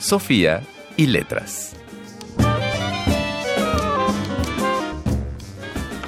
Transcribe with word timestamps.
Sofía 0.00 0.62
y 0.96 1.06
letras. 1.06 1.72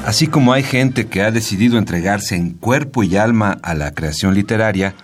Así 0.06 0.26
como 0.26 0.54
hay 0.54 0.62
gente 0.62 1.06
que 1.06 1.22
ha 1.22 1.30
decidido 1.30 1.76
entregarse 1.76 2.34
en 2.34 2.52
cuerpo 2.54 3.02
y 3.02 3.16
alma 3.16 3.58
a 3.62 3.74
la 3.74 3.92
creación 3.92 4.34
literaria, 4.34 4.94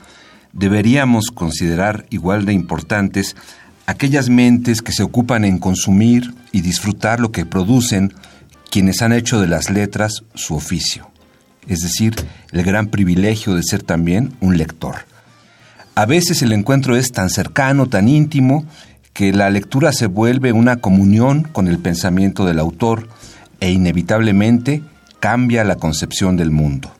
deberíamos 0.54 1.30
considerar 1.30 2.06
igual 2.08 2.46
de 2.46 2.54
importantes 2.54 3.36
aquellas 3.84 4.30
mentes 4.30 4.80
que 4.80 4.92
se 4.92 5.02
ocupan 5.02 5.44
en 5.44 5.58
consumir 5.58 6.34
y 6.50 6.62
disfrutar 6.62 7.20
lo 7.20 7.30
que 7.30 7.44
producen 7.44 8.14
quienes 8.70 9.02
han 9.02 9.12
hecho 9.12 9.38
de 9.38 9.48
las 9.48 9.68
letras 9.68 10.24
su 10.34 10.54
oficio, 10.54 11.10
es 11.66 11.80
decir, 11.80 12.14
el 12.52 12.62
gran 12.62 12.86
privilegio 12.86 13.54
de 13.54 13.62
ser 13.62 13.82
también 13.82 14.34
un 14.40 14.56
lector. 14.56 14.96
A 15.98 16.06
veces 16.06 16.42
el 16.42 16.52
encuentro 16.52 16.94
es 16.94 17.10
tan 17.10 17.28
cercano, 17.28 17.88
tan 17.88 18.08
íntimo, 18.08 18.64
que 19.18 19.32
la 19.32 19.50
lectura 19.50 19.90
se 19.90 20.06
vuelve 20.06 20.52
una 20.52 20.76
comunión 20.76 21.42
con 21.42 21.66
el 21.66 21.80
pensamiento 21.80 22.46
del 22.46 22.60
autor 22.60 23.08
e 23.58 23.72
inevitablemente 23.72 24.80
cambia 25.18 25.64
la 25.64 25.74
concepción 25.74 26.36
del 26.36 26.52
mundo. 26.52 26.92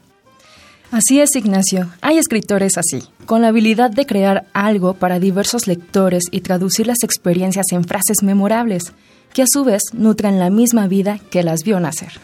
Así 0.90 1.20
es, 1.20 1.36
Ignacio. 1.36 1.88
Hay 2.00 2.18
escritores 2.18 2.76
así, 2.76 3.04
con 3.24 3.40
la 3.40 3.48
habilidad 3.48 3.92
de 3.92 4.04
crear 4.04 4.48
algo 4.52 4.94
para 4.94 5.20
diversos 5.20 5.68
lectores 5.68 6.24
y 6.32 6.40
traducir 6.40 6.88
las 6.88 7.04
experiencias 7.04 7.66
en 7.70 7.84
frases 7.84 8.24
memorables, 8.24 8.92
que 9.32 9.42
a 9.42 9.46
su 9.48 9.62
vez 9.62 9.82
nutren 9.92 10.40
la 10.40 10.50
misma 10.50 10.88
vida 10.88 11.20
que 11.30 11.44
las 11.44 11.62
vio 11.62 11.78
nacer. 11.78 12.14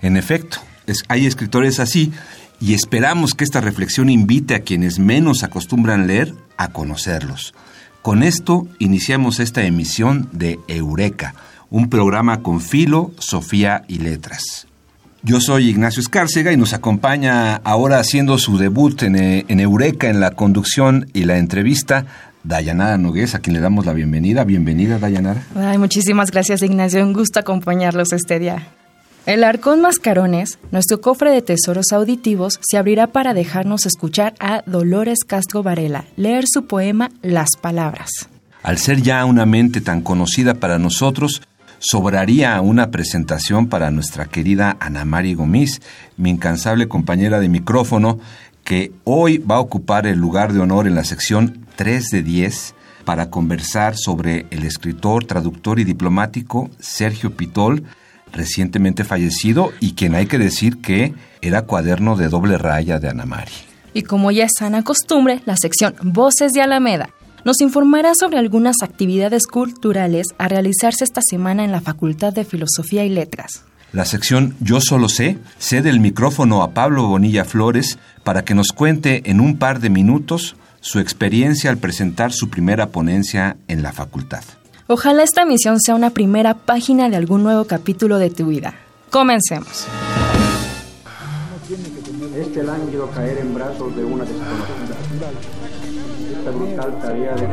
En 0.00 0.16
efecto, 0.16 0.60
hay 1.08 1.26
escritores 1.26 1.78
así 1.78 2.10
y 2.58 2.72
esperamos 2.72 3.34
que 3.34 3.44
esta 3.44 3.60
reflexión 3.60 4.08
invite 4.08 4.54
a 4.54 4.60
quienes 4.60 4.98
menos 4.98 5.42
acostumbran 5.42 6.06
leer 6.06 6.32
a 6.56 6.68
conocerlos. 6.68 7.52
Con 8.06 8.22
esto 8.22 8.68
iniciamos 8.78 9.40
esta 9.40 9.64
emisión 9.64 10.28
de 10.30 10.60
Eureka, 10.68 11.34
un 11.70 11.90
programa 11.90 12.40
con 12.40 12.60
filo, 12.60 13.10
Sofía 13.18 13.82
y 13.88 13.98
letras. 13.98 14.68
Yo 15.24 15.40
soy 15.40 15.70
Ignacio 15.70 16.00
Escárcega 16.00 16.52
y 16.52 16.56
nos 16.56 16.72
acompaña 16.72 17.56
ahora 17.64 17.98
haciendo 17.98 18.38
su 18.38 18.58
debut 18.58 19.02
en, 19.02 19.16
eh, 19.16 19.44
en, 19.48 19.58
Eureka 19.58 20.08
en 20.08 20.20
la 20.20 20.30
conducción 20.30 21.10
y 21.14 21.24
la 21.24 21.38
entrevista 21.38 22.06
Dayanara 22.44 22.96
Nogués, 22.96 23.34
a 23.34 23.40
quien 23.40 23.54
le 23.54 23.60
damos 23.60 23.86
la 23.86 23.92
bienvenida. 23.92 24.44
Bienvenida, 24.44 25.00
Dayanara. 25.00 25.42
Ay, 25.56 25.76
muchísimas 25.78 26.30
gracias, 26.30 26.62
Ignacio. 26.62 27.02
Un 27.04 27.12
gusto 27.12 27.40
acompañarlos 27.40 28.12
este 28.12 28.38
día. 28.38 28.68
El 29.26 29.42
Arcón 29.42 29.80
Mascarones, 29.80 30.60
nuestro 30.70 31.00
cofre 31.00 31.32
de 31.32 31.42
tesoros 31.42 31.86
auditivos, 31.90 32.60
se 32.62 32.78
abrirá 32.78 33.08
para 33.08 33.34
dejarnos 33.34 33.84
escuchar 33.84 34.34
a 34.38 34.62
Dolores 34.66 35.24
Castro 35.26 35.64
Varela 35.64 36.04
leer 36.16 36.44
su 36.46 36.66
poema 36.66 37.10
Las 37.22 37.56
Palabras. 37.60 38.28
Al 38.62 38.78
ser 38.78 39.02
ya 39.02 39.24
una 39.24 39.44
mente 39.44 39.80
tan 39.80 40.02
conocida 40.02 40.54
para 40.54 40.78
nosotros, 40.78 41.42
sobraría 41.80 42.60
una 42.60 42.92
presentación 42.92 43.66
para 43.68 43.90
nuestra 43.90 44.26
querida 44.26 44.76
Ana 44.78 45.04
Mari 45.04 45.34
Gomis, 45.34 45.82
mi 46.16 46.30
incansable 46.30 46.86
compañera 46.86 47.40
de 47.40 47.48
micrófono, 47.48 48.20
que 48.62 48.92
hoy 49.02 49.38
va 49.38 49.56
a 49.56 49.60
ocupar 49.60 50.06
el 50.06 50.20
lugar 50.20 50.52
de 50.52 50.60
honor 50.60 50.86
en 50.86 50.94
la 50.94 51.02
sección 51.02 51.66
3 51.74 52.10
de 52.10 52.22
10 52.22 52.74
para 53.04 53.28
conversar 53.28 53.96
sobre 53.96 54.46
el 54.50 54.62
escritor, 54.62 55.24
traductor 55.24 55.80
y 55.80 55.84
diplomático 55.84 56.70
Sergio 56.78 57.32
Pitol, 57.32 57.82
recientemente 58.32 59.04
fallecido 59.04 59.72
y 59.80 59.94
quien 59.94 60.14
hay 60.14 60.26
que 60.26 60.38
decir 60.38 60.78
que 60.80 61.14
era 61.40 61.62
cuaderno 61.62 62.16
de 62.16 62.28
doble 62.28 62.58
raya 62.58 62.98
de 62.98 63.08
Ana 63.08 63.26
Mari. 63.26 63.52
Y 63.94 64.02
como 64.02 64.30
ya 64.30 64.44
es 64.44 64.52
sana 64.58 64.82
costumbre, 64.82 65.40
la 65.46 65.56
sección 65.56 65.94
Voces 66.02 66.52
de 66.52 66.62
Alameda 66.62 67.10
nos 67.46 67.60
informará 67.60 68.12
sobre 68.18 68.38
algunas 68.38 68.82
actividades 68.82 69.46
culturales 69.46 70.26
a 70.36 70.48
realizarse 70.48 71.04
esta 71.04 71.20
semana 71.22 71.64
en 71.64 71.70
la 71.70 71.80
Facultad 71.80 72.32
de 72.32 72.44
Filosofía 72.44 73.04
y 73.04 73.08
Letras. 73.08 73.62
La 73.92 74.04
sección 74.04 74.56
Yo 74.60 74.80
solo 74.80 75.08
sé 75.08 75.38
cede 75.58 75.90
el 75.90 76.00
micrófono 76.00 76.62
a 76.62 76.72
Pablo 76.72 77.06
Bonilla 77.06 77.44
Flores 77.44 77.98
para 78.24 78.44
que 78.44 78.54
nos 78.54 78.72
cuente 78.72 79.22
en 79.30 79.40
un 79.40 79.58
par 79.58 79.78
de 79.78 79.90
minutos 79.90 80.56
su 80.80 80.98
experiencia 80.98 81.70
al 81.70 81.78
presentar 81.78 82.32
su 82.32 82.50
primera 82.50 82.88
ponencia 82.88 83.56
en 83.68 83.82
la 83.82 83.92
facultad. 83.92 84.42
Ojalá 84.88 85.24
esta 85.24 85.44
misión 85.44 85.80
sea 85.80 85.96
una 85.96 86.10
primera 86.10 86.54
página 86.54 87.08
de 87.08 87.16
algún 87.16 87.42
nuevo 87.42 87.64
capítulo 87.64 88.18
de 88.18 88.30
tu 88.30 88.46
vida. 88.46 88.74
Comencemos. 89.10 89.88
Este 92.36 92.62
lánguido 92.62 93.10
caer 93.10 93.38
en 93.38 93.54
brazos 93.54 93.96
de 93.96 94.04
una 94.04 94.24
desconocida. 94.24 94.96
Esta 96.38 96.50
brutal 96.50 96.98
tarea 97.00 97.34
de 97.34 97.48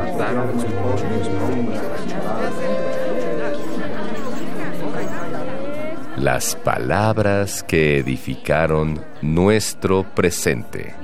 Las 6.18 6.54
palabras 6.54 7.64
que 7.64 7.98
edificaron 7.98 9.00
nuestro 9.22 10.04
presente. 10.14 10.94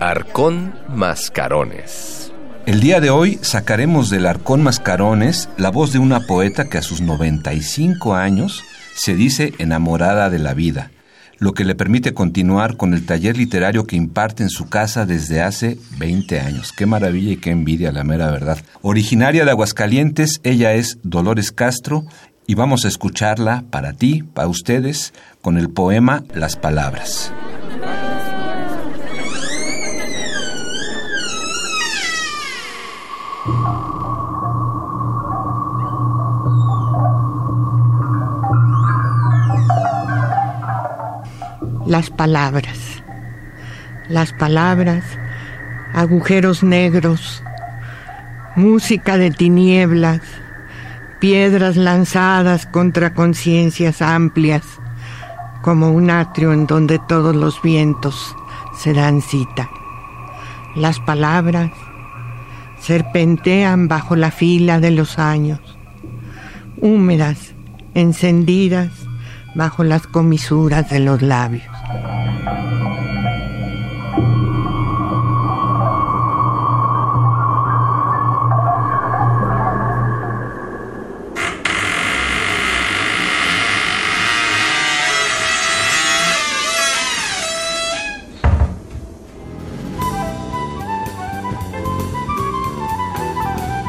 Arcón 0.00 0.72
Mascarones. 0.88 2.32
El 2.68 2.80
día 2.80 3.00
de 3.00 3.08
hoy 3.08 3.38
sacaremos 3.40 4.10
del 4.10 4.26
Arcón 4.26 4.62
Mascarones 4.62 5.48
la 5.56 5.70
voz 5.70 5.90
de 5.90 5.98
una 5.98 6.20
poeta 6.20 6.68
que 6.68 6.76
a 6.76 6.82
sus 6.82 7.00
95 7.00 8.14
años 8.14 8.62
se 8.94 9.14
dice 9.14 9.54
enamorada 9.56 10.28
de 10.28 10.38
la 10.38 10.52
vida, 10.52 10.90
lo 11.38 11.54
que 11.54 11.64
le 11.64 11.74
permite 11.74 12.12
continuar 12.12 12.76
con 12.76 12.92
el 12.92 13.06
taller 13.06 13.38
literario 13.38 13.86
que 13.86 13.96
imparte 13.96 14.42
en 14.42 14.50
su 14.50 14.68
casa 14.68 15.06
desde 15.06 15.40
hace 15.40 15.78
20 15.96 16.40
años. 16.40 16.74
Qué 16.74 16.84
maravilla 16.84 17.32
y 17.32 17.36
qué 17.38 17.52
envidia, 17.52 17.90
la 17.90 18.04
mera 18.04 18.30
verdad. 18.30 18.58
Originaria 18.82 19.46
de 19.46 19.50
Aguascalientes, 19.50 20.38
ella 20.42 20.74
es 20.74 20.98
Dolores 21.02 21.52
Castro 21.52 22.04
y 22.46 22.54
vamos 22.54 22.84
a 22.84 22.88
escucharla 22.88 23.64
para 23.70 23.94
ti, 23.94 24.24
para 24.34 24.48
ustedes, 24.48 25.14
con 25.40 25.56
el 25.56 25.70
poema 25.70 26.24
Las 26.34 26.56
Palabras. 26.56 27.32
Las 41.88 42.10
palabras. 42.10 43.02
Las 44.10 44.34
palabras, 44.34 45.04
agujeros 45.94 46.62
negros, 46.62 47.42
música 48.56 49.16
de 49.16 49.30
tinieblas, 49.30 50.20
piedras 51.18 51.76
lanzadas 51.76 52.66
contra 52.66 53.14
conciencias 53.14 54.02
amplias, 54.02 54.64
como 55.62 55.90
un 55.90 56.10
atrio 56.10 56.52
en 56.52 56.66
donde 56.66 56.98
todos 57.08 57.34
los 57.34 57.60
vientos 57.62 58.36
se 58.76 58.92
dan 58.92 59.22
cita. 59.22 59.70
Las 60.76 61.00
palabras 61.00 61.70
serpentean 62.80 63.88
bajo 63.88 64.14
la 64.14 64.30
fila 64.30 64.78
de 64.78 64.90
los 64.90 65.18
años, 65.18 65.60
húmedas, 66.76 67.54
encendidas 67.94 68.90
bajo 69.54 69.84
las 69.84 70.06
comisuras 70.06 70.90
de 70.90 71.00
los 71.00 71.22
labios. 71.22 71.77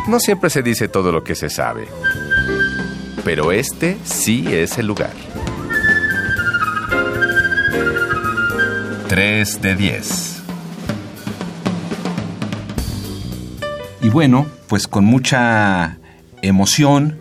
No 0.09 0.19
siempre 0.19 0.49
se 0.49 0.63
dice 0.63 0.87
todo 0.87 1.11
lo 1.11 1.23
que 1.23 1.35
se 1.35 1.51
sabe, 1.51 1.87
pero 3.23 3.51
este 3.51 3.95
sí 4.03 4.43
es 4.47 4.79
el 4.79 4.87
lugar. 4.87 5.11
3 9.07 9.61
de 9.61 9.75
10. 9.75 10.41
Y 14.01 14.09
bueno, 14.09 14.47
pues 14.67 14.87
con 14.87 15.05
mucha 15.05 15.99
emoción, 16.41 17.19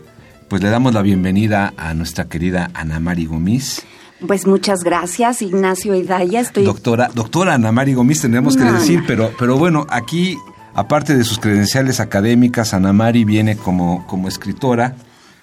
pues 0.48 0.62
le 0.62 0.70
damos 0.70 0.94
la 0.94 1.02
bienvenida 1.02 1.74
a 1.76 1.92
nuestra 1.92 2.24
querida 2.24 2.70
Ana 2.72 3.00
Mari 3.00 3.26
Gomis. 3.26 3.82
Pues 4.26 4.46
muchas 4.46 4.82
gracias, 4.82 5.42
Ignacio 5.42 5.94
Hidaya. 5.94 6.40
Estoy... 6.40 6.64
Doctora, 6.64 7.10
doctora 7.14 7.52
Ana 7.52 7.70
Mari 7.70 7.92
Gomis, 7.92 8.22
tendríamos 8.22 8.56
que 8.56 8.64
decir, 8.64 9.04
pero, 9.06 9.30
pero 9.38 9.58
bueno, 9.58 9.86
aquí, 9.90 10.38
aparte 10.78 11.16
de 11.16 11.24
sus 11.24 11.40
credenciales 11.40 11.98
académicas, 11.98 12.72
Ana 12.72 12.92
Mari 12.92 13.24
viene 13.24 13.56
como, 13.56 14.06
como 14.06 14.28
escritora. 14.28 14.94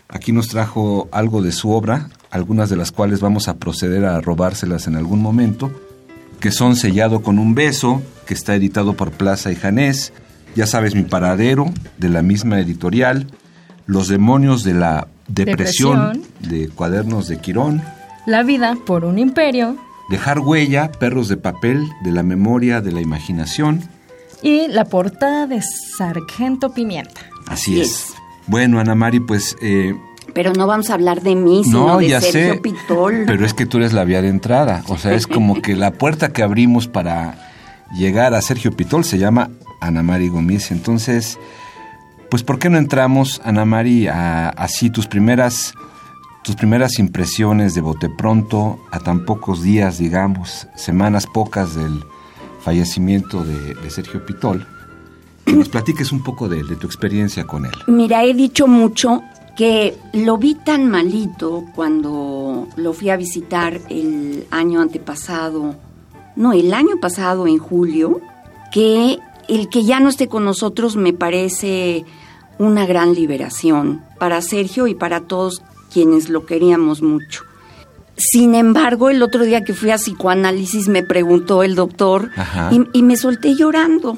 Aquí 0.08 0.32
nos 0.32 0.48
trajo 0.48 1.10
algo 1.12 1.42
de 1.42 1.52
su 1.52 1.72
obra, 1.72 2.08
algunas 2.32 2.70
de 2.70 2.78
las 2.78 2.94
cuales 2.94 3.20
vamos 3.20 3.50
a 3.50 3.58
proceder 3.58 4.06
a 4.06 4.22
robárselas 4.22 4.88
en 4.88 4.96
algún 4.96 5.22
momento, 5.22 5.72
que 6.40 6.52
son 6.52 6.78
Sellado 6.78 7.22
con 7.22 7.38
un 7.38 7.54
beso, 7.54 8.02
que 8.26 8.34
está 8.34 8.56
editado 8.56 8.94
por 8.94 9.12
Plaza 9.12 9.52
y 9.52 9.56
Janés, 9.56 10.14
Ya 10.56 10.68
sabes 10.68 10.96
mi 10.96 11.04
paradero, 11.04 11.66
de 11.98 12.08
la 12.08 12.22
misma 12.22 12.62
editorial, 12.62 13.28
Los 13.88 14.08
demonios 14.08 14.64
de 14.64 14.74
la 14.74 15.10
depresión, 15.28 16.24
de 16.40 16.70
Cuadernos 16.70 17.28
de 17.28 17.40
Quirón, 17.40 17.84
La 18.26 18.44
vida 18.44 18.78
por 18.86 19.04
un 19.04 19.20
imperio 19.20 19.76
Dejar 20.10 20.40
huella, 20.40 20.94
Perros 20.94 21.28
de 21.28 21.36
papel, 21.36 21.90
de 22.06 22.12
la 22.12 22.24
memoria, 22.24 22.80
de 22.80 22.94
la 22.94 23.02
imaginación. 23.02 23.94
Y 24.42 24.68
la 24.68 24.86
portada 24.86 25.48
de 25.48 25.62
Sargento 25.98 26.74
Pimienta. 26.74 27.22
Así 27.48 27.82
es. 27.82 28.14
Bueno, 28.48 28.80
Ana 28.80 28.96
Mari, 28.96 29.20
pues 29.20 29.56
eh, 29.62 29.96
Pero 30.34 30.54
no 30.54 30.68
vamos 30.68 30.90
a 30.90 30.96
hablar 30.96 31.22
de 31.22 31.36
mí, 31.36 31.64
sino 31.64 31.88
no, 31.88 31.98
de 31.98 32.10
ya 32.10 32.22
Sergio 32.22 32.56
sé, 32.56 32.60
Pitol. 32.60 33.24
pero 33.26 33.46
es 33.46 33.54
que 33.54 33.66
tú 33.66 33.78
eres 33.78 33.94
la 33.94 34.04
vía 34.04 34.22
de 34.22 34.30
entrada. 34.30 34.84
O 34.88 34.98
sea, 34.98 35.14
es 35.14 35.28
como 35.28 35.62
que 35.62 35.76
la 35.76 35.92
puerta 35.92 36.30
que 36.34 36.44
abrimos 36.44 36.88
para 36.88 37.36
llegar 37.98 38.34
a 38.34 38.42
Sergio 38.42 38.72
Pitol 38.72 39.04
se 39.04 39.18
llama 39.18 39.50
Ana 39.82 40.04
Mari 40.04 40.30
Gomis. 40.30 40.72
Entonces, 40.72 41.40
pues 42.30 42.44
¿por 42.44 42.60
qué 42.60 42.70
no 42.70 42.78
entramos, 42.78 43.42
Ana 43.44 43.66
Mari, 43.66 44.08
a 44.08 44.50
así 44.50 44.90
tus 44.90 45.08
primeras 45.08 45.74
tus 46.44 46.56
primeras 46.56 47.00
impresiones 47.00 47.74
de 47.74 47.82
bote 47.82 48.08
pronto 48.08 48.80
a 48.92 49.00
tan 49.00 49.26
pocos 49.26 49.64
días, 49.64 49.98
digamos, 49.98 50.68
semanas 50.76 51.26
pocas 51.26 51.74
del 51.74 52.04
fallecimiento 52.65 53.44
de, 53.45 53.89
Sergio 53.89 54.25
Pitol? 54.25 54.65
Que 55.45 55.53
nos 55.53 55.69
platiques 55.69 56.12
un 56.12 56.23
poco 56.23 56.50
de, 56.50 56.63
de 56.63 56.75
tu 56.75 56.88
experiencia 56.88 57.45
con 57.45 57.65
él. 57.65 57.71
Mira, 57.88 58.23
he 58.23 58.33
dicho 58.33 58.67
mucho 58.67 59.21
que 59.56 59.95
lo 60.12 60.38
vi 60.38 60.56
tan 60.56 60.89
malito 60.89 61.63
cuando 61.75 62.67
lo 62.75 62.94
fui 62.94 63.12
a 63.12 63.17
visitar 63.17 63.79
el 63.89 64.47
año 64.50 64.81
antepasado, 64.81 65.75
no, 66.35 66.51
el 66.51 66.73
año 66.73 67.00
pasado 67.00 67.47
en 67.47 67.59
julio, 67.59 68.19
que 68.73 69.19
el 69.47 69.69
que 69.69 69.83
ya 69.83 70.00
no 70.00 70.09
esté 70.09 70.27
con 70.27 70.44
nosotros 70.44 70.95
me 70.95 71.13
parece 71.13 72.03
una 72.57 72.85
gran 72.85 73.13
liberación 73.13 74.01
para 74.19 74.41
Sergio 74.41 74.88
y 74.88 74.95
para 74.95 75.21
todos 75.21 75.62
quienes 75.94 76.29
lo 76.29 76.45
queríamos 76.45 77.01
mucho. 77.01 77.44
Sin 78.17 78.56
embargo, 78.56 79.09
el 79.09 79.21
otro 79.21 79.44
día 79.44 79.63
que 79.63 79.73
fui 79.73 79.91
a 79.91 79.97
psicoanálisis 79.97 80.88
me 80.88 81.03
preguntó 81.03 81.63
el 81.63 81.75
doctor 81.75 82.31
y 82.94 83.03
me 83.03 83.17
solté 83.17 83.56
llorando 83.56 84.17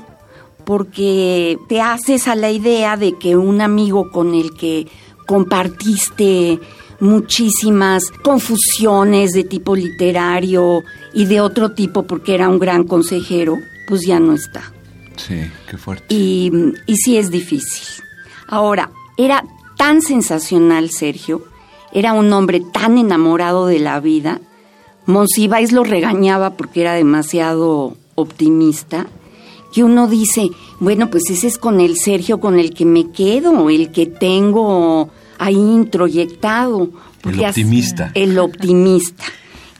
porque 0.65 1.57
te 1.69 1.81
haces 1.81 2.27
a 2.27 2.35
la 2.35 2.51
idea 2.51 2.97
de 2.97 3.17
que 3.17 3.37
un 3.37 3.61
amigo 3.61 4.11
con 4.11 4.35
el 4.35 4.53
que 4.53 4.87
compartiste 5.25 6.59
muchísimas 6.99 8.11
confusiones 8.23 9.31
de 9.31 9.43
tipo 9.43 9.75
literario 9.75 10.83
y 11.13 11.25
de 11.25 11.41
otro 11.41 11.71
tipo 11.71 12.03
porque 12.03 12.35
era 12.35 12.49
un 12.49 12.59
gran 12.59 12.83
consejero, 12.83 13.57
pues 13.87 14.01
ya 14.05 14.19
no 14.19 14.33
está. 14.33 14.73
Sí, 15.15 15.49
qué 15.69 15.77
fuerte. 15.77 16.13
Y, 16.13 16.51
y 16.85 16.95
sí 16.97 17.17
es 17.17 17.31
difícil. 17.31 18.03
Ahora, 18.47 18.91
era 19.17 19.43
tan 19.77 20.01
sensacional 20.01 20.89
Sergio, 20.89 21.43
era 21.93 22.13
un 22.13 22.31
hombre 22.33 22.59
tan 22.73 22.97
enamorado 22.97 23.67
de 23.67 23.79
la 23.79 23.99
vida. 23.99 24.39
Monsiváis 25.05 25.71
lo 25.71 25.83
regañaba 25.83 26.51
porque 26.51 26.81
era 26.81 26.93
demasiado 26.93 27.95
optimista, 28.15 29.07
que 29.73 29.83
uno 29.83 30.07
dice, 30.07 30.49
bueno, 30.79 31.09
pues 31.09 31.29
ese 31.29 31.47
es 31.47 31.57
con 31.57 31.79
el 31.79 31.97
Sergio 31.97 32.39
con 32.39 32.59
el 32.59 32.73
que 32.73 32.85
me 32.85 33.11
quedo, 33.11 33.69
el 33.69 33.91
que 33.91 34.05
tengo 34.05 35.09
ahí 35.37 35.55
introyectado. 35.55 36.89
Así- 37.23 37.45
optimista. 37.45 38.11
El 38.13 38.37
optimista. 38.39 39.23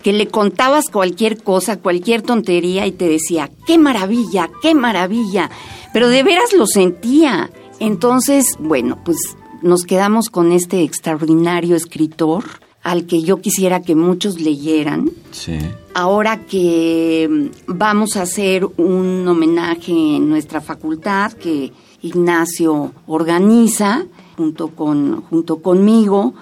Que 0.03 0.13
le 0.13 0.27
contabas 0.27 0.85
cualquier 0.89 1.41
cosa, 1.43 1.77
cualquier 1.79 2.21
tontería 2.21 2.85
y 2.87 2.91
te 2.91 3.09
decía, 3.09 3.49
qué 3.65 3.77
maravilla, 3.77 4.49
qué 4.61 4.73
maravilla. 4.73 5.49
Pero 5.91 6.07
de 6.09 6.23
veras 6.23 6.53
lo 6.53 6.65
sentía. 6.67 7.49
Entonces, 7.79 8.55
bueno, 8.59 8.99
pues 9.03 9.17
nos 9.67 9.83
quedamos 9.83 10.29
con 10.29 10.51
este 10.51 10.83
extraordinario 10.83 11.75
escritor 11.75 12.43
al 12.83 13.05
que 13.05 13.21
yo 13.21 13.41
quisiera 13.41 13.81
que 13.81 13.95
muchos 13.95 14.39
leyeran. 14.39 15.11
Sí. 15.31 15.57
Ahora 15.93 16.45
que 16.45 17.27
mm, 17.29 17.75
vamos 17.77 18.15
a 18.15 18.21
hacer 18.21 18.65
un 18.77 19.27
homenaje 19.27 19.91
en 19.91 20.29
nuestra 20.29 20.61
facultad 20.61 21.33
que 21.33 21.73
Ignacio 22.01 22.93
organiza 23.07 24.05
junto, 24.37 24.69
con, 24.69 25.21
junto 25.23 25.61
conmigo, 25.61 26.33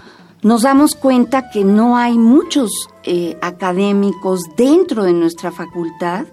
nos 0.44 0.62
damos 0.62 0.95
cuenta 0.95 1.50
que 1.50 1.63
no 1.63 1.98
hay 1.98 2.19
muchos 2.19 2.89
eh, 3.04 3.38
académicos 3.42 4.44
dentro 4.56 5.04
de 5.04 5.13
nuestra 5.13 5.51
facultad 5.51 6.25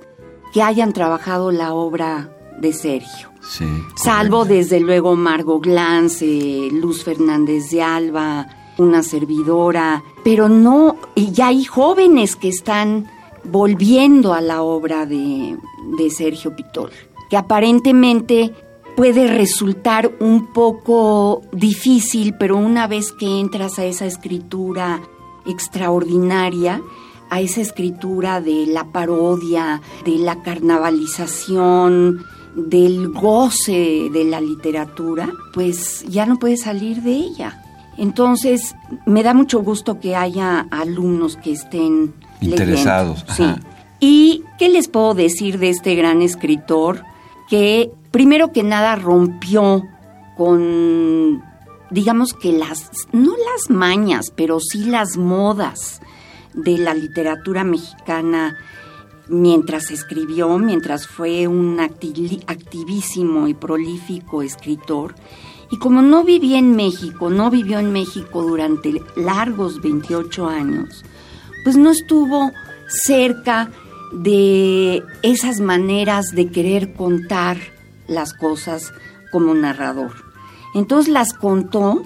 que 0.53 0.63
hayan 0.63 0.93
trabajado 0.93 1.51
la 1.53 1.73
obra 1.73 2.37
de 2.61 2.75
Sergio. 2.75 3.32
Sí. 3.43 3.67
Salvo 3.97 4.45
desde 4.45 4.81
luego 4.81 5.17
Margot 5.17 5.63
Glance, 5.63 6.69
Luz 6.73 7.05
Fernández 7.05 7.71
de 7.71 7.83
Alba, 7.83 8.47
una 8.79 9.03
servidora, 9.03 10.03
pero 10.25 10.49
no, 10.49 10.97
y 11.15 11.33
ya 11.33 11.49
hay 11.49 11.65
jóvenes 11.65 12.37
que 12.37 12.49
están 12.49 13.07
volviendo 13.45 14.33
a 14.35 14.41
la 14.41 14.63
obra 14.63 15.07
de, 15.07 15.57
de 15.99 16.11
Sergio 16.11 16.55
Pitol, 16.55 16.91
que 17.29 17.37
aparentemente 17.37 18.53
puede 18.97 19.27
resultar 19.27 20.13
un 20.21 20.53
poco 20.53 21.43
difícil, 21.53 22.35
pero 22.39 22.57
una 22.57 22.87
vez 22.87 23.13
que 23.13 23.41
entras 23.41 23.79
a 23.79 23.85
esa 23.85 24.07
escritura 24.07 25.03
extraordinaria, 25.47 26.83
a 27.31 27.41
esa 27.41 27.61
escritura 27.63 28.41
de 28.41 28.67
la 28.67 28.85
parodia, 28.93 29.81
de 30.05 30.19
la 30.19 30.43
carnavalización, 30.43 32.25
del 32.55 33.09
goce 33.11 34.09
de 34.13 34.25
la 34.25 34.41
literatura, 34.41 35.31
pues 35.55 36.05
ya 36.09 36.27
no 36.27 36.39
puedes 36.39 36.63
salir 36.63 37.03
de 37.03 37.13
ella. 37.13 37.63
Entonces, 37.97 38.75
me 39.07 39.23
da 39.23 39.35
mucho 39.35 39.61
gusto 39.61 40.01
que 40.01 40.17
haya 40.17 40.67
alumnos 40.71 41.37
que 41.37 41.53
estén 41.53 42.15
Interesados, 42.41 43.25
leyendo. 43.29 43.57
Sí. 43.57 43.67
¿Y 44.01 44.45
qué 44.59 44.69
les 44.69 44.89
puedo 44.89 45.15
decir 45.15 45.59
de 45.59 45.71
este 45.71 45.95
gran 45.95 46.23
escritor? 46.23 47.05
Que 47.49 47.93
primero 48.11 48.51
que 48.51 48.63
nada 48.63 48.97
rompió 48.97 49.85
con, 50.37 51.43
digamos 51.91 52.35
que 52.35 52.53
las, 52.53 52.91
no 53.13 53.33
las 53.37 53.71
mañas, 53.71 54.33
pero 54.35 54.59
sí 54.59 54.85
las 54.85 55.17
modas 55.17 56.01
de 56.55 56.79
la 56.79 56.95
literatura 56.95 57.65
mexicana 57.65 58.57
mientras 59.29 59.91
escribió, 59.91 60.59
mientras 60.59 61.07
fue 61.07 61.47
un 61.47 61.79
acti- 61.79 62.43
activísimo 62.47 63.49
y 63.49 63.55
prolífico 63.55 64.43
escritor. 64.43 65.15
Y 65.71 65.79
como 65.79 66.03
no 66.03 66.23
vivía 66.25 66.59
en 66.59 66.77
México, 66.77 67.31
no 67.31 67.51
vivió 67.51 67.79
en 67.79 67.93
México 67.93 68.43
durante 68.43 69.01
largos 69.17 69.81
28 69.81 70.47
años, 70.49 71.03
pues 71.65 71.77
no 71.77 71.91
estuvo 71.91 72.51
cerca 72.89 73.71
de 74.13 75.03
esas 75.23 75.61
maneras 75.61 76.33
de 76.35 76.51
querer 76.51 76.93
contar 76.93 77.57
las 78.07 78.35
cosas 78.35 78.93
como 79.31 79.55
narrador. 79.55 80.13
Entonces 80.75 81.11
las 81.11 81.33
contó 81.33 82.03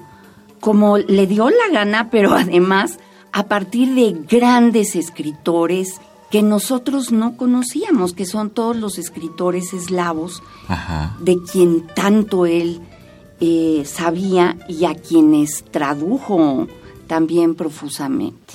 como 0.61 0.99
le 0.99 1.27
dio 1.27 1.51
la 1.51 1.69
gana, 1.73 2.11
pero 2.11 2.35
además 2.35 2.99
a 3.33 3.47
partir 3.49 3.95
de 3.95 4.13
grandes 4.29 4.95
escritores 4.95 6.01
que 6.31 6.43
nosotros 6.43 7.13
no 7.13 7.37
conocíamos, 7.37 8.13
que 8.13 8.27
son 8.27 8.51
todos 8.51 8.77
los 8.77 8.99
escritores 8.99 9.73
eslavos, 9.73 10.43
Ajá. 10.69 11.17
de 11.21 11.39
quien 11.51 11.87
tanto 11.95 12.47
él 12.47 12.81
eh, 13.41 13.83
sabía 13.87 14.57
y 14.69 14.87
a 14.87 14.95
quienes 14.95 15.65
tradujo 15.71 16.67
también 17.07 17.55
profusamente. 17.55 18.55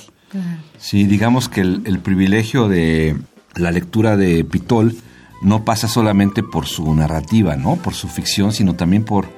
Sí, 0.78 1.04
digamos 1.04 1.48
que 1.48 1.60
el, 1.60 1.82
el 1.84 1.98
privilegio 1.98 2.68
de 2.68 3.16
la 3.54 3.70
lectura 3.70 4.16
de 4.16 4.44
Pitol 4.44 4.96
no 5.42 5.64
pasa 5.64 5.88
solamente 5.88 6.42
por 6.42 6.66
su 6.66 6.94
narrativa, 6.94 7.56
¿no? 7.56 7.76
Por 7.76 7.94
su 7.94 8.08
ficción, 8.08 8.52
sino 8.52 8.74
también 8.74 9.04
por 9.04 9.28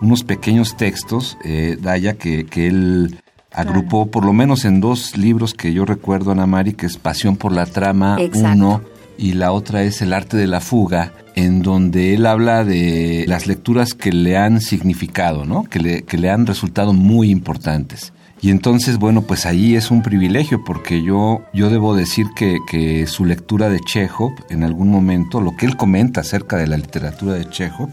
unos 0.00 0.24
pequeños 0.24 0.76
textos, 0.76 1.36
eh, 1.44 1.76
Daya, 1.80 2.14
que, 2.16 2.46
que 2.46 2.66
él 2.66 3.19
agrupó 3.52 4.10
por 4.10 4.24
lo 4.24 4.32
menos 4.32 4.64
en 4.64 4.80
dos 4.80 5.16
libros 5.16 5.54
que 5.54 5.72
yo 5.72 5.84
recuerdo, 5.84 6.32
Ana 6.32 6.46
Mari, 6.46 6.74
que 6.74 6.86
es 6.86 6.96
Pasión 6.96 7.36
por 7.36 7.52
la 7.52 7.66
Trama 7.66 8.16
Exacto. 8.18 8.56
1 8.56 8.80
y 9.18 9.34
la 9.34 9.52
otra 9.52 9.82
es 9.82 10.00
El 10.00 10.14
arte 10.14 10.38
de 10.38 10.46
la 10.46 10.60
fuga, 10.60 11.12
en 11.34 11.62
donde 11.62 12.14
él 12.14 12.24
habla 12.24 12.64
de 12.64 13.26
las 13.28 13.46
lecturas 13.46 13.92
que 13.92 14.12
le 14.12 14.38
han 14.38 14.62
significado, 14.62 15.44
¿no? 15.44 15.64
que, 15.64 15.78
le, 15.78 16.02
que 16.02 16.16
le 16.16 16.30
han 16.30 16.46
resultado 16.46 16.94
muy 16.94 17.30
importantes. 17.30 18.14
Y 18.42 18.50
entonces, 18.50 18.96
bueno, 18.96 19.20
pues 19.20 19.44
ahí 19.44 19.76
es 19.76 19.90
un 19.90 20.00
privilegio 20.00 20.64
porque 20.64 21.02
yo, 21.02 21.42
yo 21.52 21.68
debo 21.68 21.94
decir 21.94 22.28
que, 22.34 22.56
que, 22.66 23.06
su 23.06 23.26
lectura 23.26 23.68
de 23.68 23.80
Chekhov, 23.80 24.32
en 24.48 24.62
algún 24.62 24.88
momento, 24.88 25.42
lo 25.42 25.54
que 25.54 25.66
él 25.66 25.76
comenta 25.76 26.22
acerca 26.22 26.56
de 26.56 26.66
la 26.66 26.78
literatura 26.78 27.34
de 27.34 27.46
Chekhov, 27.50 27.90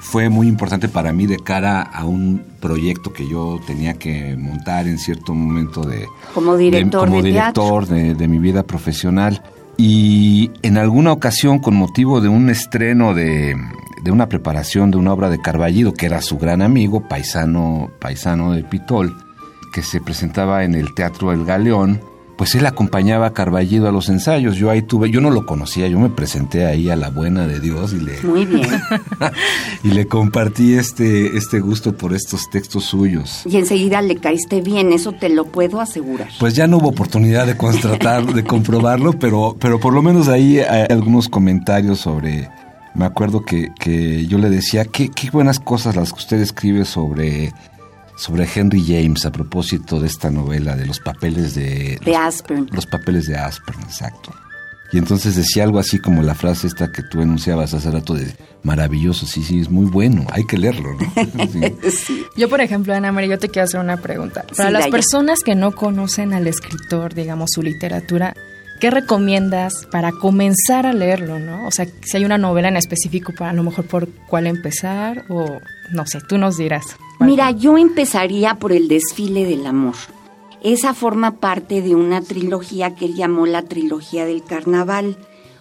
fue 0.00 0.28
muy 0.28 0.46
importante 0.46 0.88
para 0.88 1.12
mí 1.12 1.26
de 1.26 1.38
cara 1.38 1.82
a 1.82 2.04
un 2.04 2.42
proyecto 2.60 3.12
que 3.12 3.28
yo 3.28 3.60
tenía 3.66 3.94
que 3.94 4.36
montar 4.36 4.86
en 4.86 4.98
cierto 4.98 5.34
momento 5.34 5.82
de... 5.82 6.06
Como 6.34 6.56
director 6.56 7.06
de, 7.06 7.10
como 7.10 7.22
director 7.22 7.86
de, 7.86 8.14
de 8.14 8.28
mi 8.28 8.38
vida 8.38 8.62
profesional. 8.62 9.42
Y 9.76 10.50
en 10.62 10.78
alguna 10.78 11.12
ocasión, 11.12 11.58
con 11.58 11.74
motivo 11.74 12.20
de 12.20 12.28
un 12.28 12.50
estreno 12.50 13.14
de, 13.14 13.56
de, 14.02 14.10
una 14.10 14.28
preparación 14.28 14.90
de 14.90 14.98
una 14.98 15.12
obra 15.12 15.30
de 15.30 15.40
Carballido, 15.40 15.92
que 15.92 16.06
era 16.06 16.20
su 16.20 16.38
gran 16.38 16.62
amigo, 16.62 17.06
paisano, 17.06 17.90
paisano 18.00 18.52
de 18.52 18.64
Pitol, 18.64 19.16
que 19.72 19.82
se 19.82 20.00
presentaba 20.00 20.64
en 20.64 20.74
el 20.74 20.94
Teatro 20.94 21.32
El 21.32 21.44
Galeón, 21.44 22.00
pues 22.38 22.54
él 22.54 22.64
acompañaba 22.66 23.26
a 23.26 23.32
Carballido 23.32 23.88
a 23.88 23.92
los 23.92 24.08
ensayos. 24.08 24.56
Yo 24.56 24.70
ahí 24.70 24.82
tuve, 24.82 25.10
yo 25.10 25.20
no 25.20 25.30
lo 25.30 25.44
conocía, 25.44 25.88
yo 25.88 25.98
me 25.98 26.08
presenté 26.08 26.66
ahí 26.66 26.88
a 26.88 26.94
la 26.94 27.10
buena 27.10 27.48
de 27.48 27.58
Dios 27.58 27.92
y 27.92 27.98
le 27.98 28.22
Muy 28.22 28.46
bien. 28.46 28.68
y 29.82 29.88
le 29.88 30.06
compartí 30.06 30.74
este 30.74 31.36
este 31.36 31.58
gusto 31.58 31.96
por 31.96 32.14
estos 32.14 32.48
textos 32.48 32.84
suyos. 32.84 33.42
Y 33.44 33.56
enseguida 33.56 34.00
le 34.02 34.16
caíste 34.16 34.60
bien, 34.60 34.92
eso 34.92 35.10
te 35.12 35.28
lo 35.28 35.46
puedo 35.46 35.80
asegurar. 35.80 36.28
Pues 36.38 36.54
ya 36.54 36.68
no 36.68 36.78
hubo 36.78 36.88
oportunidad 36.90 37.44
de 37.44 37.56
constatar, 37.56 38.24
de 38.32 38.44
comprobarlo, 38.44 39.14
pero 39.18 39.56
pero 39.58 39.80
por 39.80 39.92
lo 39.92 40.00
menos 40.00 40.28
ahí 40.28 40.60
hay 40.60 40.86
algunos 40.90 41.28
comentarios 41.28 41.98
sobre 41.98 42.48
me 42.94 43.04
acuerdo 43.04 43.44
que, 43.44 43.72
que 43.78 44.26
yo 44.26 44.38
le 44.38 44.48
decía, 44.48 44.84
qué, 44.84 45.08
qué 45.08 45.30
buenas 45.30 45.58
cosas 45.58 45.96
las 45.96 46.12
que 46.12 46.18
usted 46.18 46.40
escribe 46.40 46.84
sobre 46.84 47.52
sobre 48.18 48.48
Henry 48.52 48.84
James 48.84 49.24
a 49.24 49.32
propósito 49.32 50.00
de 50.00 50.08
esta 50.08 50.30
novela 50.30 50.74
de 50.74 50.86
los 50.86 50.98
papeles 50.98 51.54
de... 51.54 51.98
De 52.04 52.16
Aspern. 52.16 52.68
Los 52.72 52.84
papeles 52.84 53.26
de 53.26 53.36
Aspern, 53.36 53.80
exacto. 53.82 54.34
Y 54.92 54.98
entonces 54.98 55.36
decía 55.36 55.64
algo 55.64 55.78
así 55.78 55.98
como 55.98 56.22
la 56.22 56.34
frase 56.34 56.66
esta 56.66 56.90
que 56.90 57.02
tú 57.02 57.20
enunciabas 57.20 57.74
hace 57.74 57.90
rato 57.90 58.14
de 58.14 58.34
maravilloso, 58.62 59.26
sí, 59.26 59.44
sí, 59.44 59.60
es 59.60 59.70
muy 59.70 59.84
bueno, 59.84 60.26
hay 60.32 60.44
que 60.44 60.58
leerlo, 60.58 60.94
¿no? 60.94 61.12
Sí. 61.90 62.24
Yo, 62.36 62.48
por 62.48 62.60
ejemplo, 62.60 62.94
Ana 62.94 63.12
María, 63.12 63.30
yo 63.30 63.38
te 63.38 63.48
quiero 63.48 63.64
hacer 63.64 63.80
una 63.80 63.98
pregunta. 63.98 64.44
Para 64.56 64.68
Sí, 64.68 64.72
las 64.72 64.88
personas 64.88 65.40
que 65.44 65.54
no 65.54 65.72
conocen 65.72 66.32
al 66.32 66.46
escritor, 66.46 67.14
digamos, 67.14 67.50
su 67.52 67.62
literatura, 67.62 68.34
¿qué 68.80 68.90
recomiendas 68.90 69.86
para 69.92 70.10
comenzar 70.10 70.86
a 70.86 70.92
leerlo, 70.92 71.38
no? 71.38 71.66
O 71.66 71.70
sea, 71.70 71.86
si 72.04 72.16
hay 72.16 72.24
una 72.24 72.38
novela 72.38 72.68
en 72.68 72.76
específico 72.76 73.32
para 73.32 73.50
a 73.50 73.54
lo 73.54 73.62
mejor 73.62 73.86
por 73.86 74.08
cuál 74.26 74.46
empezar 74.46 75.24
o 75.28 75.60
no 75.92 76.06
sé, 76.06 76.20
tú 76.20 76.38
nos 76.38 76.56
dirás. 76.56 76.96
Mira, 77.20 77.50
yo 77.50 77.78
empezaría 77.78 78.54
por 78.54 78.72
el 78.72 78.88
desfile 78.88 79.44
del 79.44 79.66
amor. 79.66 79.94
Esa 80.62 80.94
forma 80.94 81.36
parte 81.36 81.82
de 81.82 81.94
una 81.94 82.20
trilogía 82.20 82.94
que 82.94 83.06
él 83.06 83.14
llamó 83.14 83.46
la 83.46 83.62
trilogía 83.62 84.24
del 84.24 84.42
carnaval, 84.42 85.16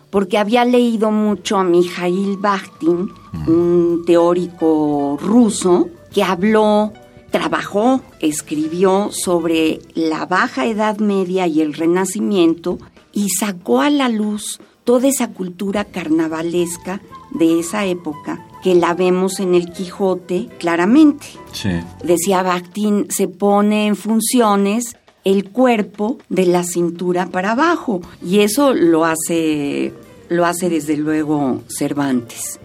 porque 0.10 0.38
había 0.38 0.65
leído 0.65 1.12
mucho 1.12 1.57
a 1.57 1.63
Mikhail 1.63 2.38
Bakhtin, 2.38 3.12
un 3.48 4.03
teórico 4.05 5.17
ruso, 5.22 5.89
que 6.13 6.24
habló, 6.24 6.93
trabajó, 7.31 8.01
escribió 8.19 9.10
sobre 9.12 9.79
la 9.93 10.25
Baja 10.25 10.65
Edad 10.65 10.98
Media 11.00 11.46
y 11.48 11.62
el 11.62 11.74
Renacimiento 11.74 12.79
y 13.13 13.29
sacó 13.29 13.81
a 13.81 13.89
la 13.89 14.10
luz 14.10 14.60
toda 14.84 15.07
esa 15.07 15.29
cultura 15.29 15.86
carnavalesca 15.86 17.01
de 17.31 17.60
esa 17.60 17.86
época 17.86 18.46
que 18.68 18.76
la 18.76 18.94
vemos 18.94 19.40
en 19.40 19.56
el 19.56 19.72
Quijote 19.72 20.50
claramente. 20.60 21.28
Sí. 21.54 21.70
Decía 22.04 22.44
Bakhtin, 22.44 23.06
se 23.10 23.30
pone 23.30 23.88
en 23.88 23.96
funciones 23.96 24.98
el 25.24 25.52
cuerpo 25.52 26.18
de 26.28 26.48
la 26.48 26.66
cintura 26.66 27.28
para 27.28 27.54
abajo 27.54 28.02
y 28.22 28.40
eso 28.40 28.74
lo 28.74 29.06
hace 29.06 29.94
lo 30.28 30.46
hace 30.46 30.70
desde 30.70 30.98
luego 30.98 31.62
Cervantes. 31.70 32.60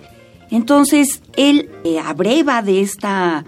Entonces, 0.50 1.22
él 1.36 1.70
eh, 1.84 2.00
abreva 2.00 2.62
de 2.62 2.80
esta 2.80 3.44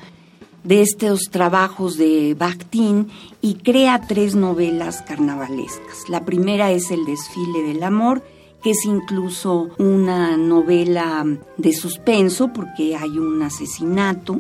de 0.63 0.81
estos 0.81 1.23
trabajos 1.33 1.97
de 1.97 2.37
Bakhtin 2.39 3.09
y 3.41 3.55
crea 3.55 4.03
tres 4.07 4.37
novelas 4.37 5.03
carnavalescas. 5.03 6.09
La 6.09 6.25
primera 6.25 6.71
es 6.71 6.93
El 6.93 7.05
desfile 7.05 7.63
del 7.63 7.83
amor, 7.83 8.23
que 8.65 8.71
es 8.71 8.87
incluso 8.87 9.69
una 9.77 10.39
novela 10.39 11.23
de 11.59 11.73
suspenso 11.75 12.49
porque 12.49 12.97
hay 12.97 13.19
un 13.19 13.43
asesinato 13.43 14.39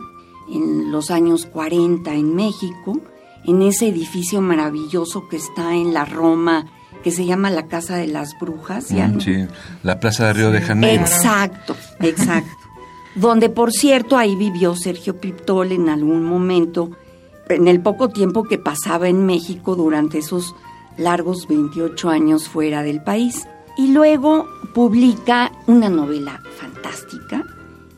en 0.50 0.90
los 0.90 1.10
años 1.10 1.44
40 1.44 2.10
en 2.14 2.34
México, 2.34 3.02
en 3.44 3.60
ese 3.60 3.86
edificio 3.88 4.40
maravilloso 4.40 5.28
que 5.28 5.36
está 5.36 5.74
en 5.74 5.92
la 5.92 6.06
Roma, 6.06 6.64
que 7.02 7.10
se 7.10 7.26
llama 7.26 7.50
la 7.50 7.66
Casa 7.66 7.96
de 7.96 8.06
las 8.06 8.38
Brujas. 8.40 8.88
ya 8.88 9.08
Mm, 9.08 9.20
sí. 9.20 9.46
La 9.82 10.00
Plaza 10.00 10.28
de 10.28 10.32
Río 10.32 10.50
de 10.50 10.62
Janeiro. 10.62 11.02
Exacto, 11.02 11.76
exacto. 12.00 12.50
Donde, 13.14 13.50
por 13.50 13.72
cierto, 13.72 14.16
ahí 14.16 14.36
vivió 14.36 14.74
Sergio 14.74 15.20
Piptol 15.20 15.70
en 15.70 15.90
algún 15.90 16.24
momento, 16.24 16.92
en 17.50 17.68
el 17.68 17.82
poco 17.82 18.08
tiempo 18.08 18.44
que 18.44 18.56
pasaba 18.56 19.06
en 19.06 19.26
México 19.26 19.76
durante 19.76 20.16
esos 20.16 20.54
largos 20.96 21.46
28 21.46 22.08
años 22.08 22.48
fuera 22.48 22.82
del 22.82 23.02
país. 23.02 23.46
Y 23.76 23.92
luego 23.92 24.46
publica 24.74 25.52
una 25.66 25.88
novela 25.88 26.40
fantástica 26.58 27.44